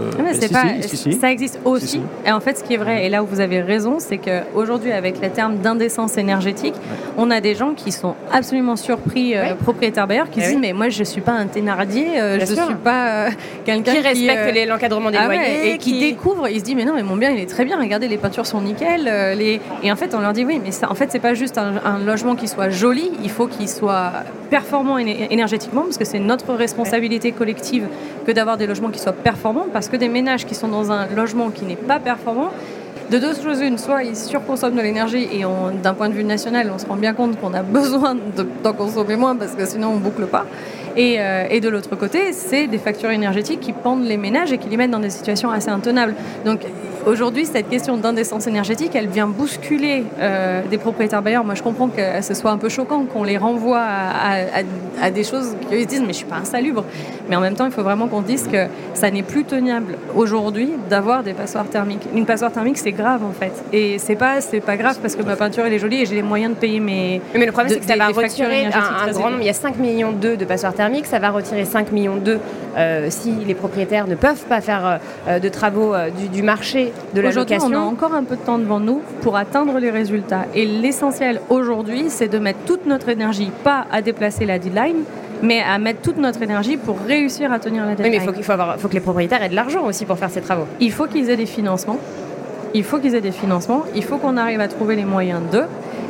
Ça 1.20 1.32
existe 1.32 1.60
aussi. 1.66 1.95
Et 2.25 2.32
en 2.32 2.40
fait, 2.40 2.58
ce 2.58 2.64
qui 2.64 2.74
est 2.74 2.78
vrai, 2.78 3.06
et 3.06 3.10
là 3.10 3.24
où 3.24 3.25
vous 3.25 3.40
avez 3.40 3.62
raison, 3.62 3.98
c'est 4.00 4.18
qu'aujourd'hui, 4.18 4.92
avec 4.92 5.22
le 5.22 5.30
terme 5.30 5.58
d'indécence 5.58 6.18
énergétique, 6.18 6.75
on 7.18 7.32
a 7.32 7.42
des 7.42 7.56
gens 7.56 7.74
qui 7.74 7.92
sont 7.92 8.16
absolument 8.32 8.75
surpris, 8.75 9.36
euh, 9.36 9.56
propriétaires 9.56 10.08
bailleurs, 10.08 10.30
qui 10.30 10.42
se 10.42 10.50
disent 10.50 10.60
Mais 10.60 10.74
moi, 10.74 10.90
je 10.90 11.00
ne 11.00 11.04
suis 11.04 11.22
pas 11.22 11.34
un 11.34 11.48
Thénardier, 11.48 12.20
euh, 12.20 12.40
je 12.40 12.52
ne 12.52 12.66
suis 12.66 12.75
pas 12.75 13.08
euh, 13.08 13.30
quelqu'un 13.66 13.94
qui. 13.94 14.02
respecte 14.02 14.68
l'encadrement 14.68 15.12
des 15.12 15.18
ah 15.18 15.25
loyers. 15.25 15.74
et 15.74 15.78
qui... 15.78 16.00
découvre, 16.00 16.48
il 16.48 16.60
se 16.60 16.64
dit 16.64 16.75
Mais 16.75 16.86
non, 16.86 16.94
mais 16.96 17.04
mon 17.04 17.16
bien, 17.16 17.32
il 17.32 17.40
est 17.40 17.50
très 17.50 17.66
bien, 17.66 17.80
regardez, 17.80 18.08
les 18.08 18.18
peintures 18.18 18.46
sont 18.46 18.62
nickel. 18.62 19.04
les... 19.38 19.62
Et 19.84 19.92
en 19.92 19.96
fait, 19.96 20.14
on 20.16 20.20
leur 20.20 20.34
dit 20.34 20.46
Oui, 20.46 20.60
mais 20.64 20.72
ça, 20.72 20.92
en 20.92 20.96
fait, 20.96 21.12
c'est 21.12 21.20
pas 21.20 21.34
juste 21.34 21.58
un, 21.58 21.75
un, 21.86 22.00
logement 22.00 22.36
qui 22.36 22.48
soit 22.48 22.70
joli, 22.70 23.12
il 23.24 23.30
faut 23.30 23.48
qu'il 23.48 23.70
soit 23.70 24.12
performant 24.50 24.98
énergétiquement, 24.98 25.82
parce 25.82 25.98
que 25.98 26.06
c'est 26.06 26.20
notre 26.20 26.54
responsabilité 26.54 27.32
collective 27.32 27.88
que 28.25 28.32
d'avoir 28.32 28.58
des 28.58 28.68
logements 28.68 28.90
qui 28.90 29.00
soient 29.00 29.14
performants, 29.14 29.68
parce 29.72 29.88
que 29.88 29.98
des 29.98 30.10
ménages 30.10 30.46
qui 30.46 30.56
sont 30.56 30.68
dans 30.68 30.92
un 30.92 31.08
logement 31.16 31.50
qui 31.50 31.66
n'est 31.66 31.75
pas 31.86 32.00
performant, 32.00 32.51
de 33.12 33.20
deux 33.20 33.36
choses 33.36 33.62
une, 33.62 33.77
soit 33.77 34.04
ils 34.04 34.15
surconsomment 34.15 34.75
de 34.75 34.82
l'énergie 34.82 35.27
et 35.32 35.44
d'un 35.84 35.94
point 35.94 36.10
de 36.10 36.13
vue 36.13 36.24
national, 36.24 36.72
on 36.74 36.80
se 36.80 36.88
rend 36.88 36.96
bien 36.96 37.13
compte 37.13 37.39
qu'on 37.39 37.54
a 37.54 37.62
besoin 37.80 38.15
d'en 38.63 38.74
consommer 38.74 39.15
moins 39.15 39.36
parce 39.36 39.54
que 39.54 39.65
sinon 39.65 39.89
on 39.89 39.98
boucle 39.98 40.25
pas. 40.25 40.46
Et, 40.98 41.20
euh, 41.20 41.46
et 41.50 41.60
de 41.60 41.70
l'autre 41.70 41.96
côté, 41.96 42.32
c'est 42.32 42.68
des 42.68 42.77
factures 42.77 43.12
énergétiques 43.12 43.60
qui 43.60 43.74
pendent 43.74 44.06
les 44.06 44.18
ménages 44.18 44.54
et 44.54 44.58
qui 44.58 44.70
les 44.70 44.77
mettent 44.77 44.92
dans 44.92 45.00
des 45.00 45.10
situations 45.10 45.51
assez 45.51 45.70
intenables. 45.70 46.15
Donc 46.46 46.62
Aujourd'hui, 47.06 47.46
cette 47.46 47.70
question 47.70 47.98
d'indécence 47.98 48.48
énergétique, 48.48 48.96
elle 48.96 49.08
vient 49.08 49.28
bousculer 49.28 50.06
euh, 50.20 50.64
des 50.68 50.80
propriétaires 50.80 51.22
bailleurs. 51.22 51.44
Moi, 51.44 51.54
je 51.54 51.62
comprends 51.62 51.88
que 51.88 52.02
ce 52.24 52.34
soit 52.34 52.50
un 52.50 52.58
peu 52.58 52.68
choquant 52.68 53.06
qu'on 53.06 53.24
les 53.24 53.38
renvoie 53.38 53.80
à, 53.80 55.12
des 55.12 55.24
choses 55.24 55.56
qu'ils 55.70 55.86
disent, 55.86 56.02
mais 56.02 56.14
je 56.14 56.20
suis 56.20 56.26
pas 56.26 56.38
insalubre. 56.38 56.84
Mais 57.30 57.36
en 57.36 57.42
même 57.42 57.54
temps, 57.54 57.66
il 57.66 57.72
faut 57.72 57.84
vraiment 57.84 58.08
qu'on 58.08 58.24
dise 58.24 58.48
que 58.52 58.66
ça 58.96 59.12
n'est 59.12 59.22
plus 59.22 59.44
tenable 59.44 59.98
aujourd'hui 60.16 60.72
d'avoir 60.90 61.22
des 61.22 61.34
passoires 61.34 61.68
thermiques. 61.68 62.08
Une 62.16 62.26
passoire 62.26 62.52
thermique, 62.52 62.80
c'est 62.80 62.92
grave 62.92 63.22
en 63.24 63.34
fait. 63.34 63.54
Et 63.72 64.00
c'est 64.00 64.16
pas, 64.16 64.42
c'est 64.42 64.60
pas 64.60 64.78
grave 64.78 64.98
parce 65.00 65.16
que 65.16 65.22
ma 65.22 65.36
peinture 65.36 65.64
elle 65.66 65.74
est 65.74 65.80
jolie 65.80 66.02
et 66.02 66.06
j'ai 66.06 66.16
les 66.16 66.24
moyens 66.24 66.56
de 66.56 66.60
payer 66.60 66.80
mes. 66.80 67.22
Mais 67.36 67.46
le 67.46 67.52
problème, 67.52 67.74
c'est 67.74 67.80
que 67.82 67.86
ça 67.86 67.98
va 67.98 68.08
retirer 68.08 68.66
un, 68.66 69.12
grand 69.12 69.30
nombre. 69.30 69.42
Il 69.42 69.48
y 69.48 69.50
a 69.50 69.54
5 69.54 69.78
millions 69.78 70.12
d'œufs 70.12 70.38
de 70.38 70.46
passoires 70.46 70.74
thermiques. 70.74 71.06
Ça 71.06 71.20
va 71.20 71.30
retirer 71.30 71.66
5 71.66 71.92
millions 71.92 72.16
d'œufs 72.16 72.40
euh, 72.78 73.08
si 73.10 73.32
les 73.46 73.54
propriétaires 73.54 74.08
ne 74.08 74.16
peuvent 74.16 74.46
pas 74.46 74.62
faire 74.62 75.00
euh, 75.28 75.40
de 75.40 75.50
travaux 75.50 75.94
du, 76.18 76.30
du 76.30 76.42
marché 76.42 76.94
de 77.14 77.22
la 77.22 77.32
location. 77.32 77.70
On 77.70 77.74
a 77.74 77.80
encore 77.80 78.14
un 78.14 78.24
peu 78.24 78.36
de 78.36 78.42
temps 78.42 78.60
devant 78.60 78.80
nous 78.80 79.02
pour 79.22 79.38
atteindre 79.38 79.80
les 79.80 79.90
résultats. 79.90 80.46
Et 80.54 80.66
l'essentiel 80.66 81.42
aujourd'hui, 81.50 82.06
c'est 82.10 82.28
de 82.28 82.40
mettre 82.40 82.60
toute 82.66 82.86
notre 82.86 83.10
énergie, 83.10 83.52
pas 83.64 83.86
à 83.92 84.02
déplacer 84.02 84.46
la 84.46 84.60
deadline, 84.60 85.04
mais 85.42 85.62
à 85.62 85.78
mettre 85.80 86.02
toute 86.02 86.18
notre 86.18 86.42
énergie 86.42 86.78
pour 86.78 86.98
réussir 87.00 87.52
à 87.52 87.60
tenir 87.60 87.86
la 87.86 87.96
deadline. 87.96 88.14
Oui, 88.14 88.20
mais 88.20 88.34
il 88.38 88.44
faut, 88.44 88.54
faut, 88.54 88.60
faut 88.78 88.88
que 88.88 88.94
les 88.94 89.00
propriétaires 89.00 89.44
aient 89.44 89.50
de 89.50 89.56
l'argent 89.56 89.86
aussi 89.86 90.06
pour 90.06 90.18
faire 90.18 90.30
ces 90.30 90.42
travaux. 90.42 90.66
Il 90.80 90.92
faut 90.92 91.08
qu'ils 91.08 91.30
aient 91.30 91.38
des 91.38 91.46
financements. 91.46 92.00
Il 92.74 92.84
faut 92.84 92.98
qu'ils 92.98 93.16
aient 93.16 93.22
des 93.22 93.32
financements. 93.32 93.84
Il 93.96 94.04
faut 94.04 94.18
qu'on 94.18 94.38
arrive 94.38 94.60
à 94.60 94.68
trouver 94.68 94.96
les 94.96 95.06
moyens 95.06 95.42
d'eux. 95.52 95.66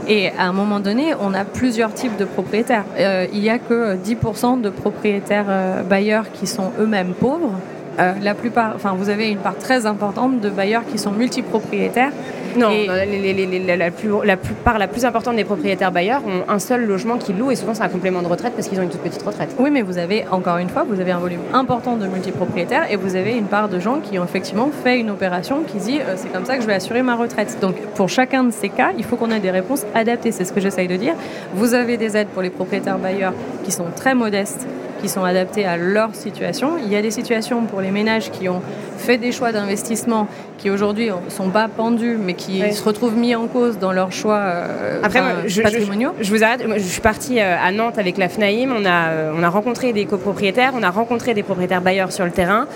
Et 0.08 0.30
à 0.38 0.46
un 0.46 0.54
moment 0.54 0.80
donné, 0.80 1.14
on 1.20 1.34
a 1.34 1.46
plusieurs 1.46 1.94
types 1.94 2.16
de 2.18 2.26
propriétaires. 2.26 2.86
il 3.34 3.40
n'y 3.40 3.50
a 3.50 3.58
que 3.60 3.96
10% 3.96 4.62
de 4.62 4.70
propriétaires 4.70 5.84
bailleurs 5.88 6.32
qui 6.32 6.48
sont 6.48 6.72
eux-mêmes 6.80 7.14
pauvres. 7.14 7.54
La 7.98 8.34
plupart, 8.34 8.74
enfin, 8.76 8.94
vous 8.98 9.10
avez 9.10 9.30
une 9.30 9.38
part 9.38 9.58
très 9.58 9.86
importante 9.86 10.42
de 10.42 10.50
bailleurs 10.50 10.84
qui 10.86 10.98
sont 10.98 11.12
multipropriétaires 11.12 12.12
non, 12.58 12.70
la, 12.88 13.92
plus, 13.92 14.10
la 14.24 14.38
plupart, 14.38 14.80
la 14.80 14.88
plus 14.88 15.06
importante 15.06 15.36
des 15.36 15.44
propriétaires 15.44 15.92
bailleurs 15.92 16.22
ont 16.26 16.50
un 16.50 16.60
seul 16.60 16.86
logement 16.86 17.18
qu'ils 17.18 17.38
louent 17.38 17.52
et 17.52 17.56
souvent 17.56 17.74
c'est 17.74 17.84
un 17.84 17.90
complément 17.90 18.22
de 18.22 18.28
retraite 18.28 18.54
parce 18.56 18.68
qu'ils 18.68 18.80
ont 18.80 18.84
une 18.84 18.90
toute 18.90 19.02
petite 19.02 19.22
retraite. 19.22 19.56
Oui, 19.60 19.72
mais 19.72 19.82
vous 19.82 19.98
avez, 19.98 20.26
encore 20.32 20.58
une 20.58 20.70
fois, 20.70 20.84
vous 20.88 21.00
avez 21.00 21.12
un 21.12 21.20
volume 21.20 21.42
important 21.54 21.98
de 21.98 22.08
multipropriétaires 22.08 22.92
et 22.92 22.96
vous 22.96 23.16
avez 23.16 23.36
une 23.36 23.46
part 23.46 23.70
de 23.70 23.80
gens 23.80 24.00
qui 24.00 24.18
ont 24.20 24.24
effectivement 24.24 24.70
fait 24.84 25.00
une 25.00 25.10
opération 25.10 25.64
qui 25.64 25.78
dit 25.78 26.00
euh, 26.00 26.14
c'est 26.16 26.32
comme 26.32 26.46
ça 26.46 26.56
que 26.56 26.62
je 26.62 26.68
vais 26.68 26.74
assurer 26.74 27.02
ma 27.02 27.16
retraite. 27.16 27.58
Donc 27.62 27.76
pour 27.96 28.10
chacun 28.10 28.44
de 28.44 28.52
ces 28.52 28.70
cas, 28.70 28.92
il 28.98 29.04
faut 29.04 29.16
qu'on 29.18 29.32
ait 29.32 29.40
des 29.40 29.52
réponses 29.52 29.86
adaptées. 29.94 30.32
C'est 30.32 30.46
ce 30.46 30.54
que 30.54 30.62
j'essaye 30.62 30.88
de 30.88 30.96
dire. 30.96 31.14
Vous 31.54 31.74
avez 31.74 31.98
des 31.98 32.16
aides 32.16 32.30
pour 32.30 32.42
les 32.42 32.50
propriétaires 32.50 32.98
bailleurs 32.98 33.34
qui 33.64 33.72
sont 33.72 33.88
très 33.96 34.16
modestes 34.16 34.66
qui 35.02 35.10
sont 35.10 35.24
adaptées 35.24 35.66
à 35.66 35.78
leur 35.78 36.16
situation. 36.16 36.78
Il 36.78 36.92
y 36.92 36.96
a 36.96 37.02
des 37.02 37.12
situations 37.12 37.66
pour 37.66 37.82
les 37.82 37.92
ménages 37.92 38.32
qui 38.32 38.50
ont 38.50 38.62
fait 38.98 39.18
des 39.18 39.32
choix 39.32 39.52
d'investissement 39.52 40.28
qui 40.58 40.70
aujourd'hui 40.70 41.10
ne 41.10 41.30
sont 41.30 41.50
pas 41.50 41.68
pendus, 41.68 42.18
mais 42.20 42.34
qui 42.34 42.62
se 42.72 42.84
retrouvent 42.84 43.16
mis 43.16 43.36
en 43.36 43.48
cause 43.48 43.78
dans 43.78 43.92
leurs 43.92 44.12
choix 44.12 44.38
euh, 44.38 45.02
Après, 45.04 45.22
je, 45.46 45.62
patrimoniaux. 45.62 46.12
Je, 46.20 46.30
vous 46.30 46.44
arrête, 46.44 46.62
je 46.76 46.80
suis 46.80 47.02
partie 47.02 47.40
euh, 47.40 47.56
à 47.62 47.72
Nantes 47.72 47.98
avec 47.98 48.18
la 48.18 48.30
FNAIM, 48.30 48.72
on 48.72 48.86
a, 48.86 49.10
euh, 49.10 49.34
on 49.36 49.44
a 49.44 49.50
rencontré 49.50 49.94
des 49.94 50.06
copropriétaires, 50.06 50.74
on 50.76 50.84
a 50.84 50.90
rencontré 50.90 51.34
des 51.34 51.44
propriétaires 51.44 51.82
bailleurs 51.82 52.12
sur 52.12 52.26
le 52.26 52.32
terrain 52.32 52.68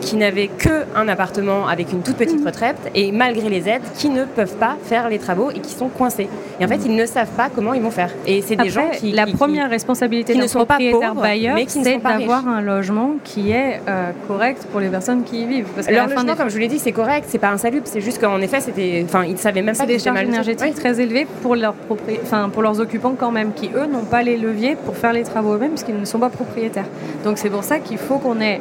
qui 0.00 0.16
n'avaient 0.16 0.48
qu'un 0.48 1.08
appartement 1.08 1.66
avec 1.66 1.92
une 1.92 2.02
toute 2.02 2.16
petite 2.16 2.42
mmh. 2.42 2.46
retraite 2.46 2.76
et 2.94 3.12
malgré 3.12 3.48
les 3.48 3.68
aides, 3.68 3.82
qui 3.96 4.08
ne 4.08 4.24
peuvent 4.24 4.56
pas 4.56 4.76
faire 4.84 5.08
les 5.08 5.18
travaux 5.18 5.50
et 5.50 5.60
qui 5.60 5.72
sont 5.72 5.88
coincés. 5.88 6.28
Et 6.60 6.64
en 6.64 6.68
fait, 6.68 6.80
ils 6.84 6.94
ne 6.94 7.06
savent 7.06 7.30
pas 7.36 7.48
comment 7.54 7.72
ils 7.74 7.82
vont 7.82 7.90
faire. 7.90 8.10
Et 8.26 8.42
c'est 8.42 8.56
des 8.56 8.70
gens 8.70 8.88
qui... 8.90 9.12
La 9.12 9.26
première 9.26 9.70
responsabilité 9.70 10.34
d'un 10.34 10.46
propriétaire 10.46 11.14
bailleur, 11.14 11.56
c'est 11.68 11.98
d'avoir 11.98 12.46
un 12.48 12.60
logement 12.60 13.16
qui 13.24 13.52
est 13.52 13.80
correct 14.26 14.66
pour 14.70 14.80
les 14.80 14.88
personnes 14.88 15.24
qui 15.24 15.42
y 15.42 15.46
vivent. 15.46 15.68
Parce 15.74 15.86
que 15.86 15.92
Leur 15.92 16.08
logement, 16.08 16.36
comme 16.36 16.48
je 16.48 16.54
vous 16.54 16.60
l'ai 16.60 16.68
dit, 16.68 16.78
c'est 16.78 16.92
correct 16.92 17.11
c'est 17.26 17.38
pas 17.38 17.50
insalubre, 17.50 17.86
c'est 17.86 18.00
juste 18.00 18.20
qu'en 18.20 18.40
effet, 18.40 18.60
c'était, 18.60 19.02
enfin, 19.04 19.24
ils 19.24 19.38
savaient 19.38 19.62
même 19.62 19.76
pas. 19.76 19.86
des 19.86 19.98
charges 19.98 20.22
énergétiques 20.22 20.74
très 20.74 21.00
élevées 21.00 21.26
pour 21.42 21.56
leurs 21.56 21.74
enfin, 22.22 22.48
pour 22.48 22.62
leurs 22.62 22.80
occupants 22.80 23.14
quand 23.18 23.30
même, 23.30 23.52
qui 23.52 23.70
eux 23.74 23.86
n'ont 23.86 24.04
pas 24.04 24.22
les 24.22 24.36
leviers 24.36 24.76
pour 24.76 24.96
faire 24.96 25.12
les 25.12 25.22
travaux 25.22 25.54
eux-mêmes, 25.54 25.70
parce 25.70 25.84
qu'ils 25.84 25.98
ne 25.98 26.04
sont 26.04 26.18
pas 26.18 26.30
propriétaires. 26.30 26.86
Donc 27.24 27.38
c'est 27.38 27.50
pour 27.50 27.64
ça 27.64 27.78
qu'il 27.78 27.98
faut 27.98 28.18
qu'on 28.18 28.40
ait 28.40 28.60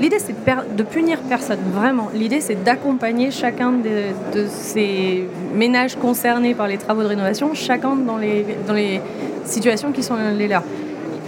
L'idée, 0.00 0.18
c'est 0.18 0.34
de, 0.76 0.82
punir 0.82 1.18
personne, 1.28 1.60
vraiment. 1.72 2.10
L'idée, 2.14 2.40
c'est 2.40 2.62
d'accompagner 2.62 3.30
chacun 3.30 3.72
de, 3.72 4.46
ces 4.48 5.26
ménages 5.54 5.96
concernés 5.96 6.54
par 6.54 6.68
les 6.68 6.76
travaux 6.76 7.02
de 7.02 7.08
rénovation, 7.08 7.54
chacun 7.54 7.96
dans 7.96 8.18
les, 8.18 8.44
dans 8.66 8.74
les 8.74 9.00
situations 9.44 9.92
qui 9.92 10.02
sont 10.02 10.16
les 10.36 10.48
leurs. 10.48 10.64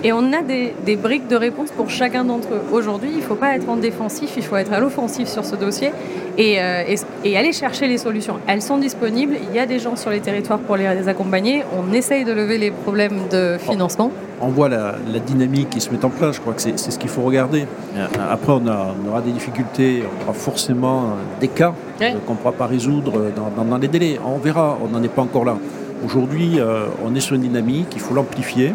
Et 0.03 0.13
on 0.15 0.33
a 0.33 0.41
des, 0.43 0.97
briques 0.97 1.29
de 1.29 1.37
réponse 1.37 1.71
pour 1.71 1.91
chacun 1.91 2.25
d'entre 2.25 2.49
eux. 2.55 2.63
Aujourd'hui, 2.73 3.11
il 3.13 3.19
ne 3.19 3.23
faut 3.23 3.35
pas 3.35 3.55
être 3.55 3.69
en 3.69 3.77
défensif, 3.77 4.33
il 4.37 4.43
faut 4.43 4.57
être 4.57 4.73
à 4.73 4.81
l'offensif 4.81 5.29
sur 5.29 5.45
ce 5.45 5.57
dossier 5.57 5.93
euh, 6.39 6.97
et, 7.25 7.37
aller 7.37 7.53
chercher 7.53 7.87
les 7.87 7.99
solutions. 7.99 8.37
Elles 8.47 8.63
sont 8.63 8.79
disponibles, 8.79 9.37
il 9.49 9.55
y 9.55 9.59
a 9.59 9.67
des 9.67 9.79
gens 9.79 9.97
sur 9.97 10.11
les 10.11 10.21
territoires 10.21 10.59
pour 10.59 10.77
les, 10.77 10.87
accompagner. 11.09 11.65
On 11.79 11.93
essaye 11.93 12.25
de 12.25 12.33
lever 12.33 12.57
les 12.57 12.71
problèmes 12.71 13.29
de 13.31 13.59
financement. 13.59 14.11
On 14.41 14.49
voit 14.49 14.71
la, 14.71 14.95
dynamique 15.27 15.69
qui 15.69 15.83
se 15.83 15.91
met 15.91 16.03
en 16.03 16.09
place, 16.09 16.37
je 16.37 16.41
crois 16.41 16.55
que 16.55 16.63
c'est 16.63 16.79
ce 16.79 16.99
qu'il 16.99 17.11
faut 17.11 17.23
regarder. 17.23 17.67
Euh, 17.95 18.07
après, 18.31 18.53
on, 18.53 18.67
aura 19.09 19.21
des 19.21 19.33
difficultés, 19.33 20.03
on 20.03 20.25
aura 20.25 20.33
forcément 20.33 21.17
des 21.41 21.49
cas 21.49 21.75
euh, 22.01 22.13
qu'on 22.27 22.33
ne 22.33 22.39
pourra 22.39 22.53
pas 22.53 22.67
résoudre 22.67 23.33
dans, 23.37 23.79
les 23.79 23.89
délais. 23.89 24.19
On 24.25 24.39
verra, 24.39 24.79
on 24.83 24.89
n'en 24.89 25.03
est 25.03 25.09
pas 25.09 25.23
encore 25.23 25.45
là. 25.45 25.59
Aujourd'hui, 26.03 26.59
on 27.05 27.15
est 27.15 27.21
sur 27.21 27.37
une 27.37 27.43
dynamique, 27.43 27.89
il 27.93 28.01
faut 28.01 28.15
l'amplifier 28.15 28.73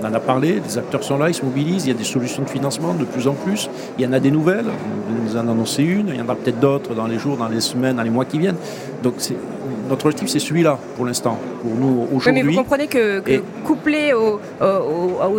on 0.00 0.06
en 0.06 0.12
a 0.12 0.20
parlé, 0.20 0.60
les 0.64 0.78
acteurs 0.78 1.02
sont 1.02 1.18
là, 1.18 1.28
ils 1.28 1.34
se 1.34 1.44
mobilisent, 1.44 1.86
il 1.86 1.88
y 1.88 1.94
a 1.94 1.98
des 1.98 2.04
solutions 2.04 2.42
de 2.42 2.48
financement 2.48 2.94
de 2.94 3.04
plus 3.04 3.26
en 3.26 3.34
plus, 3.34 3.68
il 3.98 4.04
y 4.04 4.08
en 4.08 4.12
a 4.12 4.20
des 4.20 4.30
nouvelles, 4.30 4.66
vous 4.66 5.24
nous 5.24 5.36
en 5.36 5.48
annoncez 5.48 5.82
une, 5.82 6.08
il 6.08 6.16
y 6.16 6.20
en 6.20 6.28
a 6.28 6.34
peut-être 6.34 6.60
d'autres 6.60 6.94
dans 6.94 7.06
les 7.06 7.18
jours, 7.18 7.36
dans 7.36 7.48
les 7.48 7.60
semaines, 7.60 7.96
dans 7.96 8.02
les 8.02 8.10
mois 8.10 8.24
qui 8.24 8.38
viennent. 8.38 8.56
Donc 9.02 9.14
notre 9.88 10.06
objectif, 10.06 10.28
c'est 10.28 10.38
celui-là 10.38 10.78
pour 10.96 11.06
l'instant, 11.06 11.38
pour 11.62 11.74
nous 11.74 12.06
aujourd'hui. 12.14 12.42
mais 12.42 12.50
vous 12.50 12.58
comprenez 12.58 12.86
que, 12.86 13.22
couplé 13.64 14.12
au, 14.12 14.40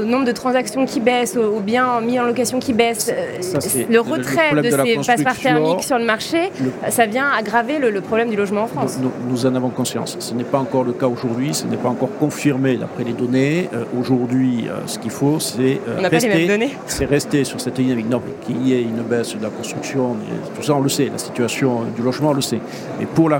nombre 0.04 0.26
de 0.26 0.32
transactions 0.32 0.86
qui 0.86 1.00
baissent, 1.00 1.38
aux 1.38 1.60
biens 1.60 2.02
mis 2.02 2.20
en 2.20 2.26
location 2.26 2.60
qui 2.60 2.74
baissent, 2.74 3.12
euh, 3.14 3.86
le 3.90 4.00
retrait 4.00 4.54
de, 4.54 4.70
ces 4.70 4.96
passeparts 4.96 5.38
thermiques 5.38 5.84
sur 5.84 5.98
le 5.98 6.06
marché, 6.06 6.52
ça 6.90 7.06
vient 7.06 7.30
aggraver 7.30 7.80
le, 7.80 8.00
problème 8.02 8.30
du 8.30 8.38
logement 8.38 8.64
en 8.64 8.68
France. 8.68 9.00
Nous, 9.30 9.46
en 9.46 9.56
avons 9.56 9.70
conscience. 9.70 10.16
Ce 10.20 10.34
n'est 10.34 10.44
pas 10.44 10.60
encore 10.60 10.84
le 10.84 10.94
cas 10.94 11.08
aujourd'hui, 11.08 11.54
ce 11.54 11.66
n'est 11.68 11.78
pas 11.78 11.90
encore 11.90 12.10
confirmé 12.18 12.78
d'après 12.78 13.04
les 13.04 13.14
données. 13.14 13.70
Euh, 13.74 13.84
aujourd'hui, 14.00 14.68
euh, 14.68 14.80
ce 14.86 14.98
qu'il 14.98 15.12
faut, 15.12 15.40
c'est 15.40 15.80
rester, 15.98 16.70
c'est 16.88 17.06
rester 17.06 17.44
sur 17.44 17.60
cette 17.62 17.76
dynamique. 17.76 18.10
Non, 18.10 18.22
qu'il 18.46 18.68
y 18.68 18.74
ait 18.74 18.82
une 18.82 19.02
baisse 19.02 19.36
de 19.36 19.44
la 19.44 19.50
construction, 19.50 20.16
tout 20.56 20.64
ça, 20.64 20.76
on 20.76 20.82
le 20.82 20.90
sait. 20.90 21.10
La 21.12 21.18
situation 21.18 21.84
du 21.96 22.02
logement, 22.02 22.30
on 22.30 22.34
le 22.34 22.42
sait. 22.42 22.60
Mais 23.00 23.06
pour 23.06 23.30
la 23.30 23.38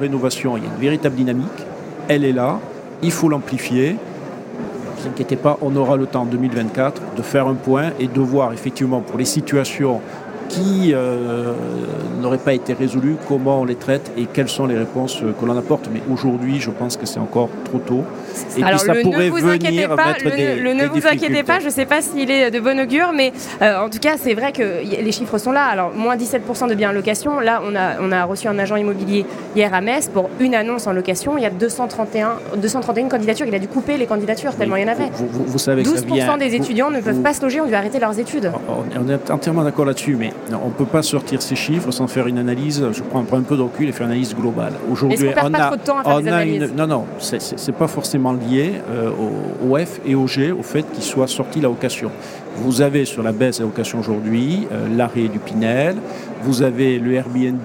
il 0.58 0.64
y 0.64 0.68
a 0.68 0.70
une 0.70 0.82
véritable 0.82 1.16
dynamique. 1.16 1.48
Elle 2.08 2.26
est 2.26 2.32
là. 2.32 2.60
Il 3.02 3.12
faut 3.12 3.30
l'amplifier. 3.30 3.94
Ne 3.94 5.02
vous 5.02 5.08
inquiétez 5.08 5.36
pas, 5.36 5.58
on 5.62 5.76
aura 5.76 5.96
le 5.96 6.06
temps 6.06 6.24
en 6.24 6.26
2024 6.26 7.02
de 7.16 7.22
faire 7.22 7.48
un 7.48 7.54
point 7.54 7.92
et 8.00 8.08
de 8.08 8.20
voir 8.20 8.52
effectivement 8.52 9.02
pour 9.02 9.18
les 9.18 9.26
situations 9.26 10.02
qui 10.50 10.92
euh, 10.94 11.54
n'auraient 12.22 12.38
pas 12.38 12.54
été 12.54 12.74
résolues, 12.74 13.16
comment 13.28 13.62
on 13.62 13.66
les 13.66 13.76
traite 13.76 14.12
et 14.18 14.26
quelles 14.26 14.50
sont 14.50 14.66
les 14.66 14.78
réponses 14.78 15.22
que 15.40 15.46
l'on 15.46 15.58
apporte. 15.58 15.90
Mais 15.94 16.02
aujourd'hui, 16.12 16.60
je 16.60 16.72
pense 16.72 16.98
que 16.98 17.06
c'est 17.06 17.20
encore 17.20 17.50
trop 17.66 17.80
tôt. 17.80 18.04
Et 18.58 18.64
Alors, 18.64 18.80
ça 18.80 18.94
pourrait 18.96 19.30
venir 19.30 19.96
pas, 19.96 20.08
mettre 20.08 20.36
des, 20.36 20.74
Ne 20.74 20.88
vous 20.88 21.08
inquiétez 21.08 21.44
pas, 21.44 21.60
je 21.60 21.66
ne 21.66 21.70
sais 21.70 21.86
pas 21.86 22.02
s'il 22.02 22.30
est 22.32 22.52
de 22.52 22.60
bon 22.60 22.80
augure, 22.80 23.12
mais 23.16 23.32
euh, 23.62 23.80
en 23.80 23.90
tout 23.90 24.00
cas, 24.00 24.16
c'est 24.18 24.34
vrai 24.34 24.52
que 24.52 24.82
les 24.84 25.12
chiffres 25.12 25.38
sont 25.38 25.52
là. 25.52 25.66
Alors, 25.66 25.94
moins 25.94 26.18
17% 26.18 26.68
de 26.68 26.76
biens 26.76 26.90
en 26.90 26.94
location. 26.94 27.40
Là, 27.40 27.62
on 27.64 27.76
a, 27.76 28.02
on 28.02 28.12
a 28.12 28.26
reçu 28.26 28.48
un 28.48 28.58
agent 28.60 28.76
immobilier 28.76 29.26
hier 29.56 29.74
à 29.74 29.82
Metz 29.82 30.10
pour 30.12 30.30
une 30.40 30.56
annonce 30.56 30.88
en 30.88 30.94
location. 30.94 31.38
Il 31.38 31.44
y 31.44 31.48
a 31.48 31.52
231, 31.52 32.40
231 32.58 33.08
candidatures. 33.08 33.46
Il 33.48 33.56
a 33.56 33.60
dû 33.60 33.68
couper 33.68 33.98
les 33.98 34.08
candidatures 34.08 34.56
tellement 34.56 34.76
il 34.76 34.84
y 34.84 34.86
en 34.86 34.92
avait. 34.92 35.10
Vous, 35.14 35.60
savez 35.60 35.84
12% 35.84 36.38
des 36.40 36.56
étudiants 36.56 36.90
ne 36.90 37.02
peuvent 37.02 37.22
pas 37.22 37.34
se 37.34 37.42
loger, 37.42 37.62
on 37.62 37.68
dû 37.68 37.76
arrêter 37.76 38.00
leurs 38.00 38.18
études. 38.20 38.52
On 38.68 39.10
est 39.10 39.32
entièrement 39.32 39.64
d'accord 39.64 39.86
là-dessus, 39.86 40.16
mais 40.16 40.32
on 40.52 40.68
ne 40.68 40.74
peut 40.74 40.86
pas 40.86 41.04
sortir 41.04 41.42
ces 41.42 41.56
chiffres 41.56 41.92
sans 41.92 42.08
faire 42.08 42.28
une 42.28 42.38
analyse. 42.38 42.86
Je 42.92 43.04
prends 43.04 43.20
un 43.20 43.42
peu 43.42 43.58
de 43.58 43.62
recul 43.62 43.90
et 43.90 43.92
faire 43.92 44.06
une 44.06 44.14
analyse 44.14 44.36
globale. 44.36 44.74
Aujourd'hui, 44.92 45.30
on, 45.42 45.54
a, 45.54 45.72
on 46.06 46.26
a 46.28 46.46
une. 46.46 46.68
Non, 46.76 46.88
non, 46.88 47.06
c'est 47.20 47.76
pas 47.76 47.88
forcément 47.88 48.34
lié 48.34 48.82
euh, 48.90 49.12
au, 49.68 49.78
F 49.78 50.00
et 50.06 50.16
au 50.16 50.28
G, 50.28 50.52
au 50.52 50.64
fait 50.64 50.84
qu'ils 50.92 51.04
soient 51.04 51.28
sortis 51.28 51.62
la 51.62 51.70
location. 51.70 52.12
Vous 52.62 52.82
avez 52.82 53.06
sur 53.06 53.24
la 53.24 53.32
baisse 53.32 53.58
de 53.58 53.64
la 53.64 53.70
location 53.70 54.00
aujourd'hui 54.00 54.68
euh, 54.72 54.88
l'arrêt 54.96 55.28
du 55.28 55.40
Pinel, 55.40 55.96
vous 56.42 56.62
avez 56.62 57.00
le 57.00 57.14
Airbnb 57.14 57.62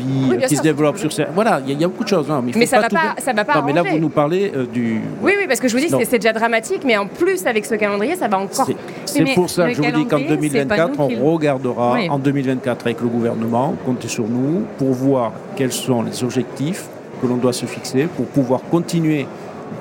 qui 0.48 0.56
se 0.56 0.62
développe 0.62 0.98
sur 0.98 1.12
ces... 1.12 1.24
Voilà, 1.34 1.60
il 1.66 1.80
y, 1.80 1.84
a 1.84 1.88
beaucoup 1.88 2.04
de 2.04 2.08
choses. 2.08 2.26
mais, 2.56 2.66
ça 2.66 2.78
ne 2.78 2.82
va, 2.82 3.32
va 3.32 3.44
pas 3.44 3.54
Non, 3.56 3.62
mais 3.66 3.72
là, 3.72 3.82
vous 3.82 3.98
nous 3.98 4.08
parlez 4.08 4.52
euh, 4.54 4.66
du... 4.66 5.00
Oui, 5.22 5.32
oui, 5.38 5.44
parce 5.46 5.60
que 5.60 5.68
je 5.68 5.76
vous 5.76 5.84
dis, 5.84 5.90
c'est 6.04 6.18
déjà 6.18 6.32
dramatique, 6.32 6.82
mais 6.84 6.96
en 6.96 7.06
plus, 7.06 7.46
avec 7.46 7.64
ce 7.66 7.74
calendrier, 7.74 8.16
ça 8.16 8.28
va 8.28 8.38
encore... 8.38 8.68
C'est 9.04 9.24
pour 9.34 9.50
ça 9.50 9.68
que 9.68 9.74
je 9.74 9.82
vous 9.82 9.90
dis 9.90 10.06
qu'en 10.06 10.20
2024, 10.20 11.00
on 11.00 11.32
regardera, 11.32 11.96
en 12.08 12.18
2024, 12.18 12.86
avec 12.86 13.00
le 13.00 13.08
gouvernement, 13.08 13.74
comptez 13.84 14.08
sur 14.08 14.26
nous, 14.26 14.62
pour 14.78 14.92
voir 14.92 15.32
quels 15.56 15.72
sont 15.72 16.02
les 16.02 16.22
objectifs 16.24 16.84
que 17.20 17.26
l'on 17.26 17.36
doit 17.36 17.52
se 17.52 17.66
fixer 17.66 18.06
pour 18.06 18.26
pouvoir 18.26 18.60
continuer 18.70 19.26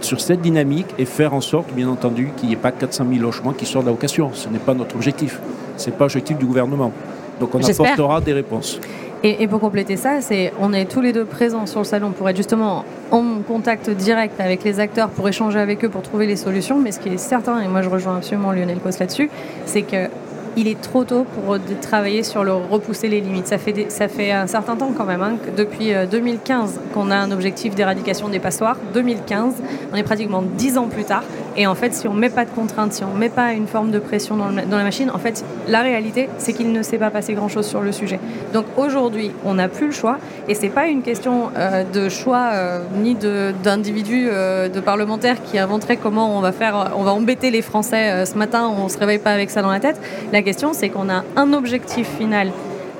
sur 0.01 0.21
cette 0.21 0.41
dynamique 0.41 0.87
et 0.97 1.05
faire 1.05 1.33
en 1.33 1.41
sorte, 1.41 1.71
bien 1.73 1.89
entendu, 1.89 2.31
qu'il 2.35 2.49
n'y 2.49 2.53
ait 2.53 2.57
pas 2.57 2.71
400 2.71 3.05
000 3.09 3.21
logements 3.21 3.53
qui 3.53 3.65
sortent 3.65 3.85
de 3.85 3.89
la 3.89 3.95
location. 3.95 4.31
Ce 4.33 4.47
n'est 4.49 4.59
pas 4.59 4.73
notre 4.73 4.95
objectif. 4.95 5.39
Ce 5.77 5.89
n'est 5.89 5.95
pas 5.95 6.05
l'objectif 6.05 6.37
du 6.37 6.45
gouvernement. 6.45 6.91
Donc 7.39 7.55
on 7.55 7.63
apportera 7.63 8.21
des 8.21 8.33
réponses. 8.33 8.79
Et, 9.25 9.47
pour 9.47 9.61
compléter 9.61 9.95
ça, 9.95 10.19
c'est 10.19 10.51
on 10.59 10.73
est 10.73 10.83
tous 10.83 10.99
les 10.99 11.13
deux 11.13 11.23
présents 11.23 11.65
sur 11.65 11.79
le 11.79 11.85
salon 11.85 12.11
pour 12.11 12.29
être 12.29 12.35
justement 12.35 12.83
en 13.09 13.39
contact 13.47 13.89
direct 13.89 14.41
avec 14.41 14.65
les 14.65 14.81
acteurs, 14.81 15.07
pour 15.09 15.29
échanger 15.29 15.59
avec 15.59 15.85
eux, 15.85 15.89
pour 15.89 16.01
trouver 16.01 16.27
les 16.27 16.35
solutions. 16.35 16.77
Mais 16.77 16.91
ce 16.91 16.99
qui 16.99 17.07
est 17.07 17.17
certain, 17.17 17.61
et 17.61 17.69
moi 17.69 17.81
je 17.81 17.87
rejoins 17.87 18.17
absolument 18.17 18.51
Lionel 18.51 18.79
Cos 18.79 18.99
là-dessus, 18.99 19.29
c'est 19.65 19.83
que 19.83 20.09
il 20.55 20.67
est 20.67 20.79
trop 20.79 21.03
tôt 21.03 21.23
pour 21.23 21.57
travailler 21.81 22.23
sur 22.23 22.43
le 22.43 22.53
repousser 22.53 23.07
les 23.07 23.21
limites. 23.21 23.47
Ça 23.47 23.57
fait, 23.57 23.89
ça 23.89 24.07
fait 24.07 24.31
un 24.31 24.47
certain 24.47 24.75
temps 24.75 24.91
quand 24.95 25.05
même, 25.05 25.21
hein, 25.21 25.37
depuis 25.57 25.91
2015 26.09 26.75
euh, 26.75 26.93
qu'on 26.93 27.11
a 27.11 27.15
un 27.15 27.31
objectif 27.31 27.75
d'éradication 27.75 28.29
des 28.29 28.39
passoires. 28.39 28.77
2015, 28.93 29.55
on 29.91 29.95
est 29.95 30.03
pratiquement 30.03 30.41
10 30.41 30.77
ans 30.77 30.87
plus 30.87 31.03
tard. 31.03 31.23
Et 31.55 31.67
en 31.67 31.75
fait, 31.75 31.93
si 31.93 32.07
on 32.07 32.13
ne 32.13 32.19
met 32.19 32.29
pas 32.29 32.45
de 32.45 32.49
contraintes, 32.49 32.93
si 32.93 33.03
on 33.03 33.13
ne 33.13 33.19
met 33.19 33.29
pas 33.29 33.53
une 33.53 33.67
forme 33.67 33.91
de 33.91 33.99
pression 33.99 34.35
dans, 34.37 34.49
la 34.49 34.83
machine, 34.83 35.09
en 35.11 35.17
fait, 35.17 35.43
la 35.67 35.81
réalité, 35.81 36.29
c'est 36.37 36.53
qu'il 36.53 36.71
ne 36.71 36.81
s'est 36.83 36.97
pas 36.97 37.09
passé 37.09 37.33
grand-chose 37.33 37.65
sur 37.65 37.81
le 37.81 37.91
sujet. 37.91 38.19
Donc 38.53 38.65
aujourd'hui, 38.77 39.31
on 39.45 39.55
n'a 39.55 39.67
plus 39.67 39.87
le 39.87 39.91
choix. 39.91 40.17
Et 40.47 40.55
ce 40.55 40.63
n'est 40.63 40.69
pas 40.69 40.87
une 40.87 41.01
question 41.01 41.49
euh, 41.55 41.83
de 41.83 42.09
choix 42.09 42.49
euh, 42.53 42.83
ni 43.01 43.15
d'individus, 43.15 44.25
de, 44.25 44.79
parlementaires 44.79 45.41
qui 45.43 45.57
inventeraient 45.59 45.97
comment 45.97 46.37
on 46.37 46.41
va 46.41 46.51
faire, 46.51 46.93
on 46.97 47.03
va 47.03 47.11
embêter 47.11 47.51
les 47.51 47.61
Français 47.61 48.25
ce 48.25 48.37
matin, 48.37 48.67
on 48.67 48.85
ne 48.85 48.89
se 48.89 48.97
réveille 48.97 49.19
pas 49.19 49.31
avec 49.31 49.49
ça 49.49 49.61
dans 49.61 49.71
la 49.71 49.79
tête. 49.79 49.99
La 50.31 50.41
question, 50.41 50.73
c'est 50.73 50.89
qu'on 50.89 51.09
a 51.09 51.23
un 51.35 51.53
objectif 51.53 52.07
final 52.17 52.51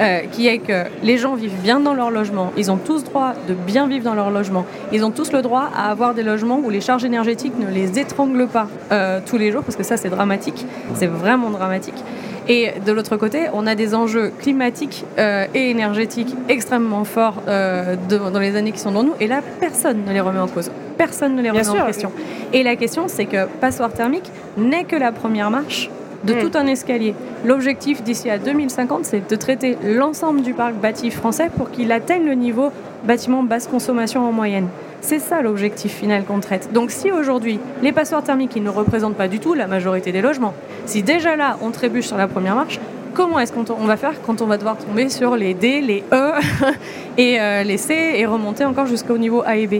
euh, 0.02 0.22
qui 0.32 0.48
est 0.48 0.58
que 0.58 0.86
les 1.04 1.18
gens 1.18 1.36
vivent 1.36 1.62
bien 1.62 1.80
dans 1.80 1.94
leur 1.94 2.10
logement, 2.10 2.52
ils 2.58 2.72
ont 2.72 2.78
tous 2.78 3.04
droit 3.04 3.34
de 3.48 3.54
bien 3.54 3.88
vivre 3.88 4.04
dans 4.04 4.16
leur 4.16 4.32
logement, 4.32 4.66
ils 4.92 5.06
ont 5.06 5.12
tous 5.12 5.32
le 5.32 5.42
droit 5.42 5.70
à 5.76 5.92
avoir 5.92 6.14
des 6.14 6.24
logements 6.24 6.60
où 6.64 6.70
les 6.70 6.82
charges 6.82 7.06
énergétiques 7.06 7.54
ne 7.60 7.68
les 7.68 8.00
étranglent 8.00 8.48
pas 8.48 8.68
euh, 8.92 9.20
tous 9.24 9.38
les 9.38 9.52
jours, 9.52 9.64
parce 9.64 9.76
que 9.76 9.84
ça 9.84 9.98
c'est 9.98 10.10
dramatique, 10.10 10.66
c'est 10.96 11.08
vraiment 11.08 11.52
dramatique. 11.52 12.04
Et 12.50 12.72
de 12.86 12.92
l'autre 12.92 13.16
côté, 13.16 13.46
on 13.54 13.68
a 13.68 13.76
des 13.76 13.96
enjeux 13.96 14.34
climatiques 14.40 15.06
euh, 15.18 15.46
et 15.54 15.70
énergétiques 15.70 16.36
extrêmement 16.50 17.06
forts 17.06 17.42
dans 17.46 18.40
les 18.40 18.56
années 18.56 18.72
qui 18.72 18.80
sont 18.80 18.90
devant 18.90 19.04
nous, 19.04 19.14
et 19.20 19.28
là 19.28 19.42
personne 19.60 20.04
ne 20.06 20.12
les 20.12 20.22
remet 20.22 20.40
en 20.40 20.48
cause. 20.48 20.72
Personne 20.98 21.36
ne 21.36 21.42
les 21.42 21.52
remet 21.52 21.68
en 21.68 21.86
question. 21.86 22.12
Et 22.52 22.64
la 22.64 22.76
question, 22.76 23.06
c'est 23.08 23.26
que 23.26 23.46
passoire 23.62 23.94
thermique 23.94 24.30
n'est 24.58 24.84
que 24.84 24.96
la 24.96 25.12
première 25.12 25.50
marche 25.50 25.90
de 26.24 26.34
hmm. 26.34 26.40
tout 26.40 26.58
un 26.58 26.68
escalier. 26.68 27.16
L'objectif 27.46 28.04
d'ici 28.04 28.30
à 28.30 28.38
2050, 28.38 29.06
c'est 29.06 29.30
de 29.30 29.36
traiter 29.36 29.78
l'ensemble 29.84 30.42
du 30.42 30.54
parc 30.54 30.74
bâti 30.76 31.12
français 31.12 31.50
pour 31.56 31.72
qu'il 31.72 31.92
atteigne 31.92 32.26
le 32.26 32.34
niveau 32.34 32.72
bâtiment 33.04 33.44
basse 33.44 33.68
consommation 33.68 34.28
en 34.28 34.32
moyenne. 34.32 34.68
C'est 35.02 35.20
ça 35.20 35.42
l'objectif 35.42 35.94
final 35.94 36.24
qu'on 36.24 36.40
traite. 36.40 36.72
Donc 36.72 36.90
si 36.90 37.12
aujourd'hui, 37.12 37.60
les 37.82 37.92
passoires 37.92 38.24
thermiques, 38.24 38.56
ils 38.56 38.64
ne 38.64 38.70
représentent 38.70 39.18
pas 39.18 39.28
du 39.28 39.40
tout 39.40 39.54
la 39.54 39.68
majorité 39.68 40.14
des 40.14 40.22
logements, 40.22 40.54
si 40.86 41.04
déjà 41.04 41.36
là, 41.36 41.58
on 41.62 41.72
trébuche 41.72 42.08
sur 42.08 42.18
la 42.18 42.28
première 42.28 42.56
marche, 42.56 42.80
comment 43.14 43.40
est-ce 43.40 43.52
qu'on 43.52 43.86
va 43.86 43.98
faire 43.98 44.22
quand 44.26 44.42
on 44.42 44.46
va 44.46 44.58
devoir 44.58 44.78
tomber 44.78 45.10
sur 45.10 45.36
les 45.36 45.54
D, 45.54 45.82
les 45.82 46.04
E 46.12 46.32
et 47.18 47.40
euh, 47.40 47.64
les 47.64 47.78
C 47.78 47.94
et 48.16 48.26
remonter 48.26 48.66
encore 48.66 48.86
jusqu'au 48.86 49.18
niveau 49.18 49.44
A 49.46 49.58
et 49.58 49.68
B? 49.68 49.76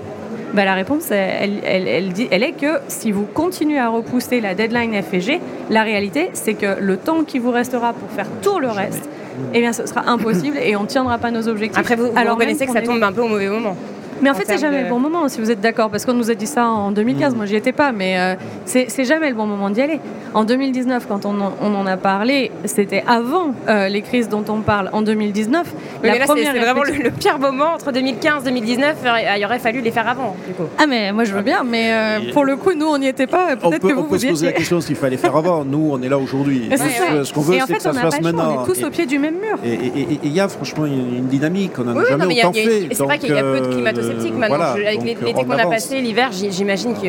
Bah, 0.54 0.66
La 0.66 0.74
réponse, 0.74 1.12
elle, 1.12 1.60
elle, 1.66 2.14
dit, 2.14 2.28
elle 2.32 2.44
est 2.44 2.54
que 2.54 2.80
si 2.88 3.12
vous 3.12 3.26
continuez 3.26 3.80
à 3.80 3.90
repousser 3.90 4.42
la 4.42 4.56
deadline 4.56 5.02
F 5.02 5.14
et 5.14 5.22
G, 5.22 5.42
la 5.70 5.84
réalité, 5.84 6.30
c'est 6.34 6.54
que 6.54 6.80
le 6.80 6.98
temps 6.98 7.24
qui 7.24 7.40
vous 7.40 7.52
restera 7.52 7.94
pour 7.94 8.10
faire 8.10 8.28
tout 8.42 8.60
le 8.60 8.70
reste, 8.70 9.10
eh 9.54 9.60
bien, 9.60 9.74
ce 9.74 9.86
sera 9.86 10.10
impossible 10.10 10.58
et 10.58 10.76
on 10.76 10.84
ne 10.84 10.88
tiendra 10.88 11.18
pas 11.18 11.32
nos 11.32 11.48
objectifs. 11.48 11.80
Après, 11.80 11.96
vous, 11.96 12.12
vous 12.12 12.18
Alors 12.18 12.36
reconnaissez 12.36 12.66
que 12.66 12.72
ça 12.72 12.82
tombe 12.82 13.02
un 13.02 13.12
peu 13.12 13.22
au 13.22 13.28
mauvais 13.28 13.50
moment. 13.50 13.76
Mais 14.22 14.30
en, 14.30 14.34
fait, 14.34 14.46
c'est 14.48 14.58
jamais 14.58 14.84
le 14.84 14.90
bon 14.90 15.00
moment, 15.00 15.28
si 15.28 15.40
vous 15.40 15.52
êtes 15.52 15.62
d'accord, 15.62 15.90
parce 15.90 16.06
qu'on 16.06 16.14
nous 16.14 16.32
a 16.32 16.36
dit 16.36 16.48
ça 16.48 16.68
en 16.68 16.92
2015, 16.92 17.34
mm. 17.34 17.38
moi 17.38 17.46
j'y 17.46 17.56
étais 17.56 17.72
pas, 17.72 17.92
mais 17.92 18.20
euh, 18.20 18.36
c'est 18.66 19.06
jamais 19.06 19.30
le 19.30 19.36
bon 19.36 19.46
moment 19.46 19.70
d'y 19.70 19.82
aller. 19.82 20.00
En 20.34 20.46
2019, 20.46 21.08
quand 21.08 21.26
on, 21.26 21.40
en 21.40 21.86
a 21.86 21.98
parlé, 21.98 22.52
c'était 22.66 23.04
avant 23.08 23.54
euh, 23.68 23.88
les 23.88 24.02
crises 24.02 24.30
dont 24.30 24.44
on 24.50 24.62
parle. 24.62 24.90
En 24.94 25.02
2019, 25.02 25.74
mais 26.02 26.20
là, 26.20 26.26
c'est 26.28 26.60
vraiment 26.60 26.84
le, 26.84 27.12
pire 27.12 27.40
moment 27.40 27.74
entre 27.76 27.92
2015 27.92 28.44
et 28.44 28.46
2019. 28.46 28.96
Il 29.38 29.46
aurait 29.46 29.60
fallu 29.60 29.82
les 29.82 29.92
faire 29.92 30.08
avant, 30.08 30.36
du 30.48 30.54
coup. 30.54 30.64
Ah, 30.78 30.88
mais 30.88 31.12
moi 31.12 31.24
je 31.24 31.34
veux 31.34 31.42
bien, 31.42 31.64
mais 31.64 31.92
euh, 31.92 32.34
pour 32.34 32.46
le 32.46 32.56
coup, 32.56 32.74
nous 32.74 32.88
on 32.88 32.98
n'y 32.98 33.08
était 33.08 33.28
pas. 33.28 33.56
Peut-être 33.56 33.80
que 33.80 33.94
vous 33.94 34.02
On 34.02 34.04
peut 34.04 34.18
se 34.18 34.28
poser 34.28 34.48
la 34.48 34.54
question 34.54 34.82
s'il 34.82 34.96
fallait 34.96 35.18
faire 35.18 35.36
avant. 35.36 35.64
Nous, 35.66 35.90
on 35.92 36.02
est 36.02 36.10
là 36.10 36.18
aujourd'hui. 36.18 36.70
Ce 37.24 37.34
qu'on 37.34 37.42
veut, 37.42 37.58
c'est 37.66 37.74
que 37.74 37.82
ça 37.82 37.94
se 37.94 38.00
fasse 38.00 38.22
maintenant. 38.22 38.58
On 38.60 38.64
est 38.64 38.66
tous 38.66 38.84
au 38.84 38.90
pied 38.90 39.06
du 39.06 39.20
même 39.20 39.36
mur. 39.36 39.58
Et 39.64 39.80
il 40.24 40.34
y 40.34 40.40
a 40.40 40.48
franchement 40.48 40.86
une 40.86 41.28
dynamique. 41.28 41.74
On 41.78 41.84
n'a 41.84 42.06
jamais 42.06 42.40
autant 42.40 42.54
fait. 42.54 42.88
C'est 42.92 43.04
vrai 43.04 43.20
qu'il 43.20 43.34
y 43.34 43.38
a 43.38 43.44
peu 43.44 43.62
de 43.62 43.74
climato-sceptiques 44.04 44.38
maintenant. 44.38 44.74
Avec 44.74 45.04
l'été 45.04 45.34
qu'on 45.34 45.52
a 45.52 45.66
passé, 45.66 46.02
l'hiver, 46.02 46.30
j'imagine 46.32 46.94
que 46.94 47.08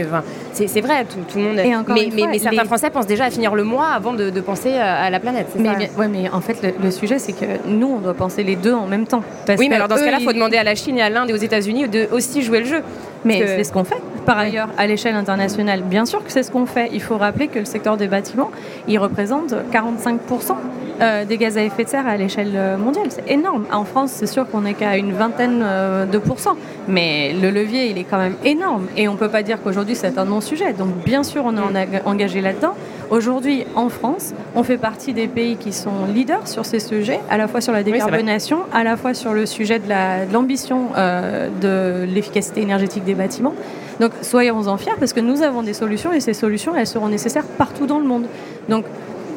c'est 0.52 0.80
vrai, 0.80 1.04
tout, 1.04 1.38
le 1.38 1.42
monde. 1.42 1.60
Mais 1.94 2.38
certains 2.38 2.64
Français 2.64 2.90
pensent 2.90 3.06
déjà 3.06 3.24
à 3.24 3.30
finir 3.30 3.54
le 3.54 3.64
mois 3.64 3.88
avant 3.88 4.12
de 4.12 4.40
penser 4.40 4.72
à 4.74 5.10
la 5.10 5.20
planète. 5.20 5.48
Mais, 5.56 5.90
ouais, 5.98 6.08
mais 6.08 6.28
en 6.30 6.40
fait, 6.40 6.74
le, 6.82 6.90
sujet, 6.90 7.18
c'est 7.18 7.32
que 7.32 7.66
nous, 7.66 7.96
on 7.96 7.98
doit 7.98 8.14
penser 8.14 8.42
les 8.42 8.56
deux 8.56 8.72
en 8.72 8.86
même 8.86 9.06
temps. 9.06 9.22
oui, 9.58 9.68
mais 9.68 9.76
alors 9.76 9.88
dans 9.88 9.96
ce 9.96 10.04
cas-là, 10.04 10.18
il 10.20 10.24
faut 10.24 10.32
demander 10.32 10.56
à 10.56 10.64
la 10.64 10.74
Chine 10.74 10.98
et 10.98 11.02
à 11.02 11.10
l'Inde 11.10 11.30
et 11.30 11.32
aux 11.32 11.36
États-Unis 11.36 11.88
de 11.88 12.08
aussi 12.12 12.42
jouer 12.42 12.60
le 12.60 12.66
jeu. 12.66 12.82
Mais 13.24 13.46
c'est 13.46 13.64
ce 13.64 13.72
qu'on 13.72 13.84
fait. 13.84 14.00
Par 14.26 14.38
ailleurs, 14.38 14.68
à 14.78 14.86
l'échelle 14.86 15.16
internationale, 15.16 15.82
bien 15.82 16.06
sûr 16.06 16.24
que 16.24 16.32
c'est 16.32 16.42
ce 16.42 16.50
qu'on 16.50 16.66
fait. 16.66 16.88
Il 16.92 17.02
faut 17.02 17.18
rappeler 17.18 17.48
que 17.48 17.58
le 17.58 17.64
secteur 17.64 17.96
des 17.96 18.08
bâtiments, 18.08 18.50
il 18.88 18.98
représente 18.98 19.52
45% 19.72 20.54
euh, 21.00 21.24
des 21.24 21.38
gaz 21.38 21.58
à 21.58 21.62
effet 21.62 21.84
de 21.84 21.88
serre 21.88 22.06
à 22.06 22.16
l'échelle 22.16 22.52
euh, 22.54 22.76
mondiale. 22.76 23.06
C'est 23.08 23.28
énorme. 23.30 23.66
En 23.72 23.84
France, 23.84 24.12
c'est 24.12 24.26
sûr 24.26 24.48
qu'on 24.48 24.62
n'est 24.62 24.74
qu'à 24.74 24.96
une 24.96 25.12
vingtaine 25.12 25.60
euh, 25.62 26.06
de 26.06 26.18
pourcents, 26.18 26.56
mais 26.88 27.32
le 27.32 27.50
levier, 27.50 27.90
il 27.90 27.98
est 27.98 28.04
quand 28.04 28.18
même 28.18 28.36
énorme. 28.44 28.86
Et 28.96 29.08
on 29.08 29.14
ne 29.14 29.18
peut 29.18 29.28
pas 29.28 29.42
dire 29.42 29.58
qu'aujourd'hui, 29.62 29.96
c'est 29.96 30.16
un 30.18 30.24
non-sujet. 30.24 30.72
Donc, 30.72 30.94
bien 31.04 31.22
sûr, 31.22 31.44
on 31.44 31.56
est 31.56 32.06
engagé 32.06 32.40
là-dedans. 32.40 32.74
Aujourd'hui, 33.10 33.64
en 33.74 33.88
France, 33.88 34.32
on 34.54 34.62
fait 34.62 34.78
partie 34.78 35.12
des 35.12 35.26
pays 35.26 35.56
qui 35.56 35.72
sont 35.72 36.06
leaders 36.14 36.46
sur 36.48 36.64
ces 36.64 36.78
sujets, 36.78 37.20
à 37.28 37.36
la 37.36 37.48
fois 37.48 37.60
sur 37.60 37.72
la 37.72 37.82
décarbonation, 37.82 38.60
à 38.72 38.84
la 38.84 38.96
fois 38.96 39.12
sur 39.12 39.34
le 39.34 39.46
sujet 39.46 39.80
de 39.80 40.32
l'ambition 40.32 40.90
de 40.96 42.04
l'efficacité 42.04 42.62
énergétique 42.62 43.04
des 43.04 43.14
bâtiments. 43.14 43.54
Donc 44.00 44.12
soyons-en 44.22 44.76
fiers 44.76 44.92
parce 44.98 45.12
que 45.12 45.20
nous 45.20 45.42
avons 45.42 45.62
des 45.62 45.74
solutions 45.74 46.12
et 46.12 46.20
ces 46.20 46.34
solutions, 46.34 46.74
elles 46.74 46.86
seront 46.86 47.08
nécessaires 47.08 47.44
partout 47.44 47.86
dans 47.86 47.98
le 47.98 48.06
monde. 48.06 48.26
Donc 48.68 48.84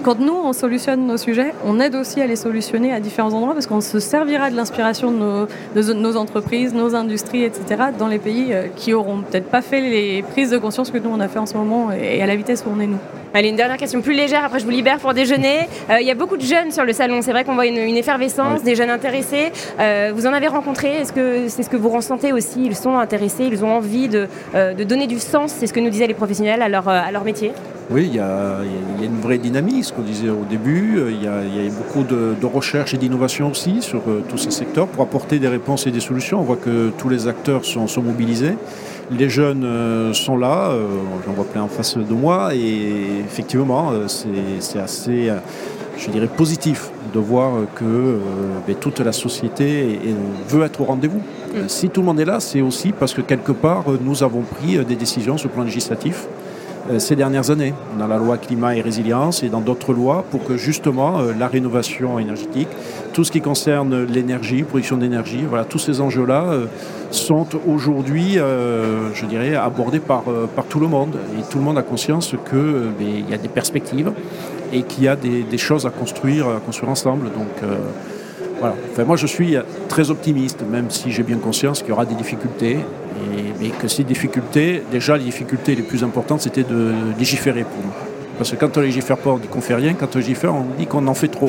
quand 0.04 0.20
nous, 0.20 0.34
on 0.34 0.54
solutionne 0.54 1.06
nos 1.06 1.18
sujets, 1.18 1.54
on 1.66 1.80
aide 1.80 1.96
aussi 1.96 2.22
à 2.22 2.28
les 2.28 2.36
solutionner 2.36 2.94
à 2.94 3.00
différents 3.00 3.34
endroits 3.34 3.54
parce 3.54 3.68
qu'on 3.68 3.82
se 3.82 4.00
servira 4.00 4.50
de 4.50 4.56
l'inspiration 4.56 5.12
de 5.12 5.94
nos, 5.94 6.18
entreprises, 6.18 6.74
nos 6.74 6.96
industries, 6.96 7.44
etc., 7.44 7.66
dans 7.98 8.08
les 8.08 8.20
pays 8.20 8.54
euh, 8.54 8.68
qui 8.76 8.94
auront 8.94 9.22
peut-être 9.22 9.50
pas 9.50 9.62
fait 9.62 9.82
les 9.82 10.22
prises 10.22 10.52
de 10.52 10.58
conscience 10.58 10.92
que 10.92 10.98
nous, 10.98 11.10
on 11.10 11.20
a 11.20 11.28
fait 11.28 11.40
en 11.40 11.46
ce 11.46 11.58
moment 11.58 11.92
et 11.92 12.22
à 12.22 12.26
la 12.26 12.36
vitesse 12.36 12.64
où 12.66 12.72
on 12.74 12.80
est 12.80 12.88
nous. 12.88 13.00
Allez, 13.38 13.50
une 13.50 13.56
dernière 13.56 13.78
question 13.78 14.02
plus 14.02 14.14
légère, 14.14 14.44
après 14.44 14.58
je 14.58 14.66
vous 14.66 14.72
libère 14.72 14.98
pour 14.98 15.14
déjeuner. 15.14 15.70
Euh, 15.92 16.02
il 16.02 16.08
y 16.08 16.10
a 16.10 16.16
beaucoup 16.16 16.38
de 16.38 16.42
jeunes 16.42 16.72
sur 16.72 16.84
le 16.84 16.92
salon, 16.92 17.22
c'est 17.22 17.30
vrai 17.30 17.44
qu'on 17.44 17.54
voit 17.54 17.68
une, 17.68 17.78
effervescence, 17.78 18.64
des 18.64 18.74
jeunes 18.74 18.90
intéressés. 18.90 19.52
Euh, 19.80 20.12
vous 20.12 20.26
en 20.26 20.34
avez 20.34 20.48
rencontré, 20.48 21.02
est-ce 21.02 21.14
que 21.14 21.48
c'est 21.48 21.62
ce 21.62 21.70
que 21.70 21.78
vous 21.78 21.90
ressentez 21.90 22.34
aussi 22.34 22.66
Ils 22.66 22.76
sont 22.76 22.98
intéressés, 22.98 23.44
ils 23.44 23.64
ont 23.64 23.78
envie 23.78 24.10
de, 24.10 24.28
donner 24.86 25.06
du 25.06 25.20
sens, 25.20 25.52
c'est 25.52 25.68
ce 25.68 25.74
que 25.74 25.80
nous 25.80 25.92
disaient 25.92 26.08
les 26.08 26.16
professionnels, 26.16 26.64
à 26.64 26.68
leur, 26.68 26.90
à 26.90 27.12
leur 27.12 27.24
métier? 27.24 27.52
Oui, 27.90 28.06
il 28.10 28.16
y, 28.16 28.20
a, 28.20 28.58
une 29.02 29.22
vraie 29.22 29.38
dynamique, 29.38 29.86
ce 29.86 29.94
qu'on 29.94 30.02
disait 30.02 30.30
au 30.30 30.44
début. 30.50 31.02
Il 31.10 31.24
y 31.24 31.28
a, 31.28 31.72
beaucoup 31.72 32.04
de, 32.04 32.46
recherche 32.46 32.94
et 32.94 32.98
d'innovation 32.98 33.50
aussi 33.50 33.82
sur 33.82 34.02
euh, 34.08 34.24
tous 34.28 34.38
ces 34.38 34.52
secteurs 34.52 34.88
pour 34.88 35.04
apporter 35.04 35.40
des 35.40 35.48
réponses 35.48 35.88
et 35.88 35.92
des 35.92 36.02
solutions. 36.02 36.40
On 36.40 36.44
voit 36.44 36.58
que 36.58 36.92
tous 36.98 37.08
les 37.08 37.28
acteurs 37.28 37.64
sont, 37.64 37.88
mobilisés. 38.02 38.56
Les 39.10 39.30
jeunes 39.30 39.64
euh, 39.64 40.14
sont 40.14 40.38
là, 40.38 40.70
euh, 40.72 40.86
j'en 41.26 41.32
vois 41.32 41.46
plein 41.46 41.62
en 41.62 41.68
face 41.68 41.98
de 41.98 42.14
moi, 42.14 42.54
et 42.54 43.22
effectivement, 43.26 43.92
c'est 44.08 44.80
assez, 44.80 45.32
je 45.98 46.10
dirais, 46.10 46.28
positif 46.28 46.90
de 47.14 47.20
voir 47.20 47.54
que 47.76 48.20
ben, 48.68 48.76
toute 48.76 49.00
la 49.00 49.14
société 49.14 50.00
veut 50.50 50.64
être 50.64 50.82
au 50.82 50.86
rendez-vous. 50.86 51.22
Mm. 51.54 51.68
Si 51.68 51.90
tout 51.90 52.02
le 52.02 52.08
monde 52.08 52.20
est 52.20 52.26
là, 52.26 52.40
c'est 52.40 52.62
aussi 52.62 52.92
parce 52.92 53.14
que 53.14 53.22
quelque 53.22 53.54
part, 53.54 53.86
nous 54.02 54.24
avons 54.24 54.42
pris 54.42 54.78
des 54.86 54.96
décisions 54.96 55.38
sur 55.38 55.48
le 55.48 55.54
plan 55.54 55.64
législatif 55.64 56.28
euh, 56.28 56.47
ces 57.00 57.16
dernières 57.16 57.52
années, 57.52 57.74
dans 58.00 58.08
la 58.08 58.18
loi 58.18 58.38
climat 58.38 58.76
et 58.76 58.82
résilience 58.82 59.44
et 59.44 59.50
dans 59.50 59.62
d'autres 59.62 59.94
lois, 59.94 60.24
pour 60.32 60.44
que 60.46 60.58
justement 60.58 61.20
euh, 61.20 61.34
la 61.38 61.48
rénovation 61.48 62.20
énergétique, 62.20 62.70
tout 63.14 63.24
ce 63.24 63.32
qui 63.32 63.42
concerne 63.42 64.04
l'énergie, 64.06 64.64
production 64.64 64.98
d'énergie, 64.98 65.44
voilà, 65.48 65.66
tous 65.66 65.80
ces 65.80 66.02
enjeux-là 66.02 66.46
euh, 66.46 66.66
sont 67.12 67.48
aujourd'hui, 67.68 68.34
je 68.34 69.26
dirais, 69.26 69.56
abordés 69.56 70.00
par, 70.00 70.24
par 70.56 70.66
tout 70.66 70.82
le 70.82 70.88
monde. 70.88 71.16
Et 71.40 71.50
tout 71.50 71.58
le 71.58 71.64
monde 71.64 71.78
a 71.78 71.82
conscience 71.82 72.36
qu'il 72.50 73.30
y 73.30 73.34
a 73.34 73.38
des 73.38 73.48
perspectives 73.48 74.12
et 74.74 74.84
qu'il 74.84 75.06
y 75.06 75.08
a 75.08 75.16
des, 75.16 75.58
choses 75.58 75.86
à 75.86 75.90
construire, 75.90 76.50
à 76.50 76.60
construire 76.60 76.92
ensemble. 76.92 77.28
Donc, 77.32 77.70
voilà. 78.60 78.76
Enfin, 78.92 79.04
moi, 79.04 79.16
je 79.18 79.28
suis 79.28 79.56
très 79.88 80.10
optimiste, 80.10 80.64
même 80.70 80.90
si 80.90 81.12
j'ai 81.12 81.24
bien 81.24 81.38
conscience 81.38 81.80
qu'il 81.80 81.90
y 81.90 81.92
aura 81.92 82.06
des 82.06 82.16
difficultés 82.16 82.78
mais 83.60 83.70
que 83.70 83.88
ces 83.88 84.04
difficultés, 84.04 84.84
déjà 84.92 85.18
les 85.18 85.24
difficultés 85.24 85.76
les 85.76 85.84
plus 85.84 86.04
importantes, 86.04 86.42
c'était 86.42 86.64
de 86.64 86.94
légiférer 87.18 87.64
pour 87.64 87.84
nous. 87.84 87.92
Parce 88.38 88.52
que 88.52 88.56
quand 88.56 88.78
on 88.78 88.82
légifère 88.82 89.18
pas, 89.18 89.32
on 89.32 89.38
dit 89.38 89.48
qu'on 89.48 89.62
fait 89.62 89.74
rien. 89.74 89.96
Quand 89.96 90.16
on 90.16 90.20
légifère, 90.20 90.54
on 90.54 90.66
dit 90.78 90.86
qu'on 90.86 91.08
en 91.08 91.16
fait 91.16 91.28
trop. 91.28 91.48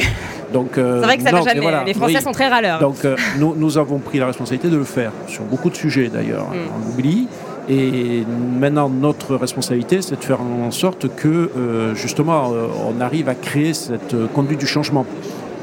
Donc, 0.54 0.78
euh, 0.78 1.00
c'est 1.00 1.06
vrai 1.06 1.16
que 1.18 1.22
ça 1.22 1.32
n'a 1.32 1.42
jamais. 1.42 1.84
les 1.84 1.94
Français 1.94 2.20
sont 2.22 2.32
très 2.32 2.48
râleurs. 2.48 2.80
Donc, 2.80 3.04
euh, 3.04 3.14
nous, 3.38 3.54
nous, 3.54 3.76
avons 3.76 3.98
pris 3.98 4.18
la 4.18 4.26
responsabilité 4.26 4.68
de 4.68 4.78
le 4.78 4.84
faire 4.84 5.12
sur 5.26 5.44
beaucoup 5.44 5.68
de 5.68 5.76
sujets 5.76 6.08
d'ailleurs. 6.08 6.44
Mm. 6.44 6.56
On 6.74 6.90
oublie. 6.90 7.28
Et 7.68 8.24
maintenant, 8.58 8.88
notre 8.88 9.36
responsabilité, 9.36 10.00
c'est 10.00 10.18
de 10.18 10.24
faire 10.24 10.40
en 10.40 10.70
sorte 10.70 11.14
que, 11.14 11.50
euh, 11.54 11.94
justement, 11.94 12.50
on 12.86 12.98
arrive 13.02 13.28
à 13.28 13.34
créer 13.34 13.74
cette 13.74 14.16
conduite 14.32 14.58
du 14.58 14.66
changement 14.66 15.04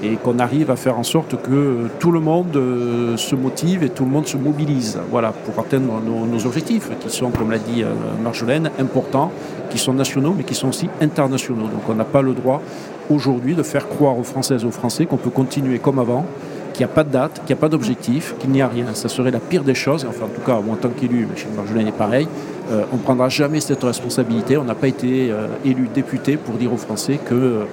et 0.06 0.18
qu'on 0.18 0.39
arrive 0.39 0.72
à 0.72 0.76
faire 0.76 0.98
en 1.00 1.04
sorte 1.04 1.41
que 1.41 1.88
tout 2.00 2.12
le 2.12 2.20
monde 2.20 2.56
euh, 2.56 3.18
se 3.18 3.36
motive 3.36 3.84
et 3.84 3.89
tout 3.89 4.06
le 4.06 4.12
monde 4.12 4.28
se 4.28 4.38
mobilise 4.38 5.00
voilà, 5.10 5.32
pour 5.32 5.63
atteindre 5.63 6.02
nos, 6.02 6.46
objectifs, 6.46 6.89
qui 7.00 7.10
sont, 7.10 7.30
comme 7.32 7.52
l'a 7.52 7.58
dit 7.58 7.84
euh, 7.84 7.94
Marjolaine, 8.24 8.72
importants, 8.80 9.32
qui 9.70 9.78
sont 9.78 9.94
nationaux, 9.94 10.34
mais 10.38 10.44
qui 10.44 10.56
sont 10.56 10.70
aussi 10.70 10.89
internationaux. 11.02 11.68
Donc 11.68 11.89
on 11.89 11.96
n'a 11.96 12.06
pas 12.06 12.22
le 12.22 12.34
droit 12.34 12.62
aujourd'hui 13.10 13.56
de 13.56 13.63
faire 13.63 13.88
croire 13.88 14.18
aux 14.18 14.24
Françaises 14.24 14.63
et 14.63 14.65
aux 14.65 14.72
Français 14.72 15.06
qu'on 15.06 15.18
peut 15.18 15.30
continuer 15.30 15.80
comme 15.80 16.00
avant, 16.00 16.26
qu'il 16.74 16.86
n'y 16.86 16.91
a 16.91 16.94
pas 16.94 17.04
de 17.04 17.12
date, 17.12 17.41
qu'il 17.46 17.56
n'y 17.56 17.60
a 17.60 17.62
pas 17.62 17.70
d'objectif, 17.70 18.36
qu'il 18.39 18.52
n'y 18.52 18.62
a 18.62 18.68
rien. 18.68 18.88
Ça 18.94 19.10
serait 19.10 19.32
la 19.32 19.39
pire 19.39 19.63
des 19.63 19.76
choses. 19.76 20.06
Enfin, 20.08 20.26
en 20.26 20.36
tout 20.36 20.41
cas, 20.41 20.60
moi, 20.60 20.76
en 20.76 20.78
tant 20.78 20.89
qu'élu, 20.89 21.28
chez 21.36 21.48
Marjolaine 21.56 21.88
est 21.88 21.91
pareil, 21.98 22.28
euh, 22.72 22.84
on 22.91 22.98
ne 22.98 23.02
prendra 23.02 23.30
jamais 23.30 23.62
cette 23.62 23.84
responsabilité. 23.84 24.58
On 24.58 24.65
n'a 24.65 24.76
pas 24.76 24.88
été 24.88 25.32
élu 25.63 25.88
député 25.94 26.38
pour 26.38 26.56
dire 26.56 26.74
aux 26.74 26.78
Français 26.78 27.20
que 27.24 27.65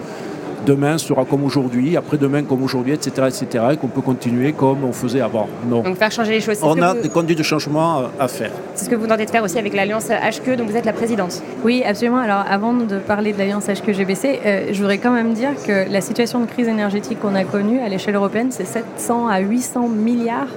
demain 0.66 0.98
sera 0.98 1.24
comme 1.24 1.44
aujourd'hui, 1.44 1.96
après-demain 1.96 2.42
comme 2.44 2.62
aujourd'hui, 2.62 2.92
etc., 2.92 3.28
etc., 3.28 3.64
et 3.72 3.76
qu'on 3.76 3.88
peut 3.88 4.00
continuer 4.00 4.52
comme 4.52 4.84
on 4.84 4.92
faisait 4.92 5.20
avant. 5.20 5.48
Non. 5.68 5.82
Donc 5.82 5.96
faire 5.96 6.10
changer 6.10 6.32
les 6.32 6.40
choses. 6.40 6.58
On 6.62 6.80
a 6.80 6.94
des 6.94 7.08
conduites 7.08 7.38
de 7.38 7.42
changement 7.42 8.04
à 8.18 8.28
faire. 8.28 8.50
C'est 8.74 8.86
ce 8.86 8.90
que 8.90 8.96
vous 8.96 9.06
tentez 9.06 9.24
de 9.24 9.30
faire 9.30 9.44
aussi 9.44 9.58
avec 9.58 9.74
l'Alliance 9.74 10.08
HQ, 10.08 10.56
dont 10.56 10.66
vous 10.66 10.76
êtes 10.76 10.84
la 10.84 10.92
présidente. 10.92 11.42
Oui, 11.64 11.82
absolument. 11.84 12.18
Alors 12.18 12.44
avant 12.48 12.74
de 12.74 12.98
parler 12.98 13.32
de 13.32 13.38
l'Alliance 13.38 13.66
HQ-GBC, 13.66 14.40
euh, 14.44 14.66
je 14.72 14.78
voudrais 14.78 14.98
quand 14.98 15.12
même 15.12 15.32
dire 15.34 15.50
que 15.66 15.90
la 15.90 16.00
situation 16.00 16.40
de 16.40 16.46
crise 16.46 16.68
énergétique 16.68 17.20
qu'on 17.20 17.34
a 17.34 17.44
connue 17.44 17.80
à 17.80 17.88
l'échelle 17.88 18.14
européenne, 18.14 18.48
c'est 18.50 18.64
700 18.64 19.28
à 19.28 19.40
800 19.40 19.88
milliards 19.88 20.48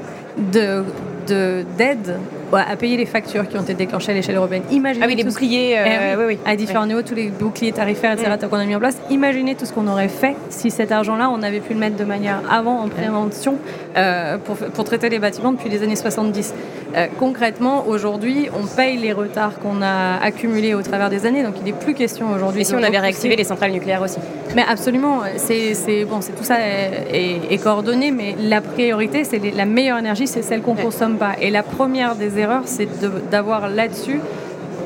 de 0.53 0.83
d'aide 1.27 2.19
à 2.53 2.75
payer 2.75 2.97
les 2.97 3.05
factures 3.05 3.47
qui 3.47 3.57
ont 3.57 3.61
été 3.61 3.73
déclenchées 3.73 4.11
à 4.11 4.15
l'échelle 4.15 4.35
européenne. 4.35 4.63
Imaginez 4.71 5.05
ah 5.05 5.07
oui, 5.07 5.15
les 5.15 5.23
boucliers 5.23 5.75
euh, 5.77 6.15
eh 6.19 6.25
oui, 6.25 6.39
à 6.45 6.55
différents 6.55 6.85
niveaux, 6.85 7.01
tous 7.01 7.15
les 7.15 7.29
boucliers 7.29 7.71
tarifaires, 7.71 8.13
etc., 8.13 8.31
mm. 8.31 8.47
qu'on 8.47 8.57
a 8.57 8.65
mis 8.65 8.75
en 8.75 8.79
place. 8.79 8.97
Imaginez 9.09 9.55
tout 9.55 9.65
ce 9.65 9.73
qu'on 9.73 9.87
aurait 9.87 10.07
fait 10.07 10.35
si 10.49 10.71
cet 10.71 10.91
argent-là, 10.91 11.29
on 11.29 11.41
avait 11.43 11.59
pu 11.59 11.73
le 11.73 11.79
mettre 11.79 11.97
de 11.97 12.03
manière 12.03 12.41
avant, 12.49 12.79
en 12.79 12.87
prévention, 12.87 13.57
euh, 13.97 14.37
pour, 14.37 14.55
pour, 14.55 14.83
traiter 14.83 15.09
les 15.09 15.19
bâtiments 15.19 15.51
depuis 15.51 15.69
les 15.69 15.83
années 15.83 15.95
70. 15.95 16.53
Euh, 16.95 17.07
concrètement, 17.19 17.87
aujourd'hui, 17.87 18.47
on 18.57 18.65
paye 18.65 18.97
les 18.97 19.11
retards 19.11 19.59
qu'on 19.59 19.81
a 19.81 20.17
accumulés 20.21 20.73
au 20.73 20.81
travers 20.81 21.09
des 21.09 21.25
années, 21.25 21.43
donc 21.43 21.55
il 21.57 21.65
n'est 21.65 21.77
plus 21.77 21.93
question 21.93 22.31
aujourd'hui. 22.33 22.61
Et 22.61 22.63
si 22.63 22.75
on 22.75 22.83
avait 22.83 22.99
réactivé 22.99 23.35
les 23.35 23.43
centrales 23.43 23.71
nucléaires 23.71 24.01
aussi? 24.01 24.19
Mais 24.55 24.63
absolument, 24.67 25.21
c'est 25.35 26.05
bon, 26.05 26.19
tout 26.19 26.43
ça 26.43 26.55
est, 26.59 27.61
coordonné, 27.61 28.11
mais 28.11 28.35
la 28.39 28.61
priorité, 28.61 29.25
c'est 29.25 29.39
la 29.53 29.65
meilleure 29.65 29.97
énergie, 29.97 30.27
c'est 30.27 30.41
celle 30.41 30.61
qu'on 30.61 30.75
ne 30.75 30.81
consomme 30.81 31.17
pas. 31.17 31.33
Et 31.41 31.49
la 31.49 31.61
première 31.61 32.15
des 32.15 32.39
erreurs, 32.39 32.63
c'est 32.65 32.87
d'avoir 33.29 33.67
là-dessus 33.67 34.21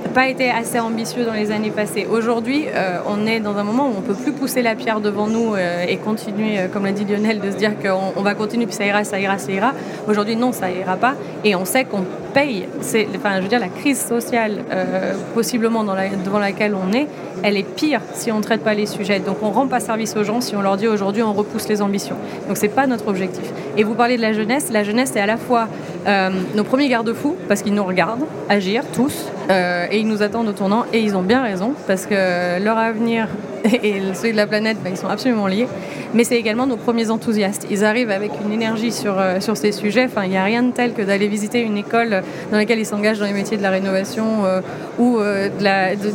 pas 0.10 0.28
été 0.28 0.50
assez 0.50 0.80
ambitieux 0.80 1.24
dans 1.24 1.34
les 1.34 1.52
années 1.52 1.70
passées. 1.72 2.08
Aujourd'hui, 2.10 2.66
euh, 2.74 2.98
on 3.08 3.28
est 3.28 3.40
dans 3.40 3.56
un 3.58 3.64
moment 3.64 3.88
où 3.88 3.94
on 3.98 4.02
peut 4.02 4.16
plus 4.16 4.32
pousser 4.32 4.62
la 4.62 4.76
pierre 4.76 5.02
devant 5.02 5.28
nous 5.28 5.54
euh, 5.54 5.86
et 5.88 5.98
continuer, 5.98 6.60
euh, 6.60 6.68
comme 6.68 6.86
l'a 6.86 6.92
dit 6.92 7.06
Lionel, 7.06 7.40
de 7.40 7.52
se 7.52 7.58
dire 7.58 7.74
qu'on 7.80 8.22
va 8.22 8.34
continuer, 8.34 8.66
puis 8.66 8.76
ça 8.76 8.86
ira, 8.86 9.04
ça 9.04 9.20
ira, 9.20 9.38
ça 9.38 9.52
ira. 9.52 9.74
Aujourd'hui, 10.08 10.36
non, 10.36 10.52
ça 10.52 10.72
ira 10.72 10.96
pas. 10.96 11.14
Et 11.44 11.56
on 11.56 11.66
sait 11.66 11.86
qu'on 11.86 12.04
paye, 12.34 12.68
enfin, 13.16 13.38
je 13.38 13.42
veux 13.42 13.48
dire, 13.48 13.60
la 13.60 13.68
crise 13.68 14.00
sociale, 14.00 14.60
possiblement 15.34 15.84
dans 15.84 15.94
la, 15.94 16.10
devant 16.10 16.40
laquelle 16.40 16.76
on 16.76 16.94
est, 16.94 17.08
elle 17.44 17.58
est 17.58 17.64
pire 17.64 18.02
si 18.14 18.32
on 18.32 18.38
ne 18.38 18.44
traite 18.44 18.62
pas 18.62 18.74
les 18.74 18.86
sujets. 18.86 19.20
Donc 19.20 19.38
on 19.42 19.52
rend 19.52 19.68
pas 19.68 19.80
service 19.80 20.16
aux 20.16 20.24
gens 20.24 20.42
si 20.42 20.56
on 20.56 20.62
leur 20.62 20.78
dit 20.78 20.88
aujourd'hui 20.88 21.24
on 21.24 21.34
repousse 21.34 21.68
les 21.68 21.82
ambitions. 21.82 22.16
Donc 22.48 22.58
c'est 22.58 22.68
pas 22.68 22.88
notre 22.88 23.08
objectif. 23.08 23.46
Et 23.78 23.84
vous 23.84 23.94
parlez 23.94 24.18
de 24.18 24.22
la 24.22 24.34
jeunesse. 24.34 24.72
La 24.72 24.84
jeunesse 24.84 25.16
est 25.16 25.22
à 25.22 25.26
la 25.26 25.38
fois 25.38 25.68
nos 26.56 26.64
premiers 26.64 26.90
garde-fous 26.90 27.36
parce 27.48 27.62
qu'ils 27.62 27.74
nous 27.74 27.84
regardent 27.84 28.26
agir 28.50 28.84
tous 28.94 29.28
et 29.50 30.00
ils 30.00 30.08
nous 30.08 30.22
attendent 30.22 30.50
au 30.50 30.54
tournant 30.54 30.86
et 30.94 31.00
ils 31.00 31.16
ont 31.16 31.24
bien 31.24 31.42
raison 31.42 31.74
parce 31.88 32.06
que 32.06 32.62
leur 32.64 32.78
avenir 32.78 33.28
et 33.84 34.02
celui 34.14 34.32
de 34.32 34.38
la 34.38 34.48
planète, 34.48 34.78
ben, 34.84 34.92
ils 34.92 34.98
sont 34.98 35.08
absolument 35.08 35.48
liés. 35.48 35.68
Mais 36.14 36.24
c'est 36.24 36.38
également 36.38 36.66
nos 36.66 36.78
premiers 36.78 37.10
enthousiastes. 37.10 37.68
Ils 37.70 37.86
arrivent 37.86 38.12
avec 38.12 38.32
une 38.44 38.52
énergie 38.52 38.92
sur, 38.92 39.20
euh, 39.20 39.40
sur 39.40 39.58
ces 39.58 39.72
sujets. 39.72 40.06
Enfin, 40.06 40.24
il 40.24 40.32
n'y 40.32 40.38
a 40.38 40.44
rien 40.44 40.64
de 40.64 40.72
tel 40.72 40.94
que 40.94 41.02
d'aller 41.02 41.28
visiter 41.28 41.62
une 41.62 41.78
école 41.78 42.19
dans 42.52 42.58
laquelle 42.58 42.80
ils 42.80 42.86
s'engagent 42.86 43.20
dans 43.20 43.26
les 43.26 43.34
métiers 43.34 43.58
de 43.58 43.64
la 43.64 43.70
rénovation 43.70 44.46
euh, 44.46 44.62
ou 44.98 45.20
euh, 45.20 45.50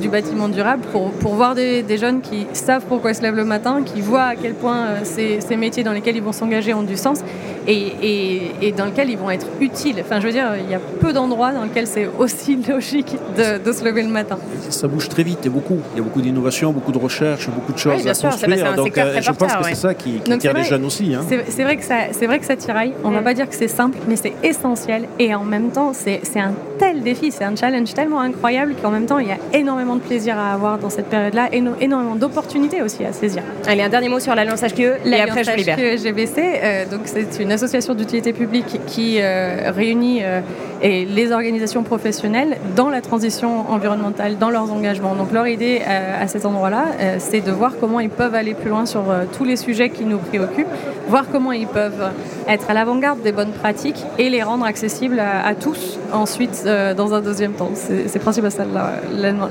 du 0.01 0.09
bâtiment 0.09 0.49
durable 0.49 0.83
pour, 0.93 1.35
voir 1.35 1.55
des, 1.55 1.85
jeunes 1.99 2.21
qui 2.21 2.47
savent 2.53 2.85
pourquoi 2.89 3.13
ils 3.13 3.15
se 3.15 3.23
lèvent 3.23 3.37
le 3.37 3.45
matin, 3.45 3.83
qui 3.85 4.01
voient 4.01 4.25
à 4.25 4.37
quel 4.37 4.55
point 4.55 5.05
ces 5.05 5.57
métiers 5.57 5.85
dans 5.85 5.93
lesquels 5.93 6.17
ils 6.17 6.23
vont 6.23 6.33
s'engager 6.33 6.75
ont 6.75 6.83
du 6.83 6.97
sens 6.97 7.21
et, 7.67 7.93
et, 8.03 8.53
et, 8.63 8.73
dans 8.73 8.87
lesquels 8.87 9.11
ils 9.11 9.19
vont 9.19 9.31
être 9.31 9.47
utiles. 9.61 9.97
Enfin, 10.01 10.21
je 10.21 10.27
veux 10.27 10.33
dire, 10.33 10.53
il 10.57 10.71
y 10.71 10.75
a 10.75 10.79
peu 10.79 11.13
d'endroits 11.13 11.53
dans 11.53 11.65
lesquels 11.65 11.87
c'est 11.87 12.09
aussi 12.19 12.57
logique 12.69 13.17
de, 13.37 13.63
de, 13.63 13.73
se 13.73 13.85
lever 13.85 14.03
le 14.03 14.09
matin. 14.09 14.39
Ça 14.71 14.89
bouge 14.89 15.09
très 15.09 15.23
vite 15.23 15.45
et 15.47 15.49
beaucoup. 15.49 15.79
Il 15.95 15.99
y 15.99 16.01
a 16.01 16.03
beaucoup 16.03 16.21
d'innovation, 16.21 16.73
beaucoup 16.73 16.93
de 16.93 16.99
recherche, 16.99 17.49
beaucoup 17.49 17.73
de 17.73 17.79
choses 17.79 18.07
à 18.07 18.15
construire. 18.15 18.75
Donc, 18.75 18.93
je 18.95 19.31
pense 19.33 19.53
que 19.55 19.65
c'est 19.65 19.75
ça 19.75 19.95
qui, 19.95 20.21
qui 20.21 20.39
tire 20.39 20.55
les 20.55 20.65
jeunes 20.65 20.85
aussi. 20.85 21.15
Hein. 21.15 21.23
C'est 21.49 21.65
vrai, 21.65 21.77
que 21.77 21.85
ça, 21.85 22.27
vrai 22.27 22.39
que 22.39 22.47
ça 22.47 22.57
tiraille. 22.57 22.93
On 23.05 23.11
ne 23.11 23.15
va 23.15 23.21
mm. 23.21 23.25
pas 23.25 23.35
dire 23.35 23.49
que 23.49 23.55
c'est 23.55 23.69
simple, 23.69 23.99
mais 24.09 24.17
c'est 24.17 24.35
essentiel. 24.43 25.09
Et 25.19 25.35
en 25.35 25.45
même 25.45 25.71
temps, 25.71 25.93
c'est 25.93 26.21
un 26.37 26.53
tel 26.79 27.03
défi, 27.03 27.31
c'est 27.31 27.45
un 27.45 27.57
challenge 27.57 27.95
tellement 27.95 28.21
incroyable 28.21 28.75
qu'en 28.81 28.91
même 28.91 29.07
temps, 29.07 29.19
il 29.19 29.29
y 29.29 29.33
a 29.33 29.39
énormément 29.53 29.97
de 29.97 30.01
plaisir 30.01 30.39
à 30.39 30.53
avoir 30.53 30.79
dans 30.79 30.91
cette 30.91 31.07
période-là, 31.07 31.49
et 31.53 31.63
énormément 31.81 32.17
d'opportunités 32.17 32.83
aussi 32.83 33.05
à 33.05 33.13
saisir. 33.13 33.43
Allez, 33.67 33.83
un 33.83 33.89
dernier 33.89 34.09
mot 34.09 34.21
sur 34.21 34.35
l'Alliance 34.35 34.63
HQE, 34.63 35.07
et 35.07 35.21
après 35.21 35.45
je 35.45 35.51
libère. 35.53 35.79
GBC, 35.79 36.33
euh, 36.39 36.85
donc 36.87 37.03
c'est 37.05 37.41
une 37.41 37.53
association 37.53 37.95
d'utilité 37.95 38.33
publique 38.33 38.81
qui 38.87 39.19
euh, 39.21 39.71
réunit 39.75 40.21
euh, 40.23 40.41
les 40.83 41.33
organisations 41.33 41.83
professionnelles 41.83 42.59
dans 42.77 42.91
la 42.91 43.01
transition 43.01 43.71
environnementale, 43.71 44.39
dans 44.39 44.51
leurs 44.51 44.73
engagements. 44.73 45.15
Donc 45.15 45.33
leur 45.33 45.47
idée 45.47 45.81
à 45.81 46.27
cet 46.29 46.45
endroit-là, 46.45 46.85
c'est 47.19 47.41
de 47.41 47.51
voir 47.51 47.73
comment 47.81 48.01
ils 48.01 48.11
peuvent 48.11 48.35
aller 48.35 48.53
plus 48.53 48.69
loin 48.69 48.85
sur 48.85 49.03
tous 49.33 49.45
les 49.45 49.57
sujets 49.57 49.89
qui 49.89 50.05
nous 50.05 50.19
préoccupent, 50.19 50.69
voir 51.09 51.25
comment 51.31 51.53
ils 51.53 51.67
peuvent 51.67 52.11
être 52.49 52.71
à 52.71 52.75
l'avant-garde 52.75 53.23
des 53.23 53.33
bonnes 53.33 53.53
pratiques 53.53 54.05
et 54.19 54.29
les 54.29 54.43
rendre 54.43 54.67
accessibles 54.67 55.21
à, 55.21 55.55
tous 55.55 55.99
ensuite 56.13 56.64
euh, 56.67 56.95
dans 56.95 57.15
un 57.15 57.21
deuxième 57.21 57.53
temps. 57.53 57.71
C'est 57.75 58.19
principalement 58.19 58.57
ça 58.57 58.65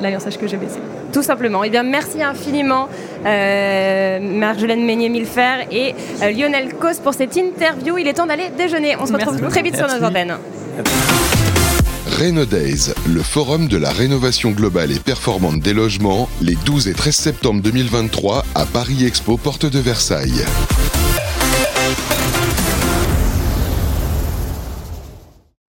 l'alliance 0.01 0.25
HQGBC. 0.25 0.79
Tout 1.11 1.23
simplement. 1.23 1.63
Eh 1.63 1.69
bien, 1.69 1.83
merci 1.83 2.21
infiniment 2.21 2.89
euh, 3.25 4.19
Marjolaine 4.19 4.85
Meignet-Milfer 4.85 5.67
et 5.71 5.93
euh, 6.21 6.31
Lionel 6.31 6.73
Cos 6.73 6.99
pour 7.03 7.13
cette 7.13 7.35
interview. 7.35 7.97
Il 7.97 8.07
est 8.07 8.13
temps 8.13 8.25
d'aller 8.25 8.49
déjeuner. 8.57 8.95
On 8.99 9.05
se 9.05 9.13
retrouve 9.13 9.41
très 9.49 9.61
vite 9.61 9.75
sur 9.75 9.87
nos 9.87 10.03
antennes. 10.05 10.35
Days, 12.19 12.93
le 13.05 13.21
forum 13.21 13.67
de 13.67 13.75
la 13.75 13.91
rénovation 13.91 14.51
globale 14.51 14.91
et 14.91 14.99
performante 14.99 15.59
des 15.59 15.73
logements, 15.73 16.29
les 16.41 16.55
12 16.55 16.87
et 16.87 16.93
13 16.93 17.15
septembre 17.15 17.61
2023 17.61 18.45
à 18.55 18.65
Paris 18.65 19.05
Expo, 19.05 19.35
porte 19.35 19.65
de 19.65 19.79
Versailles. 19.79 20.45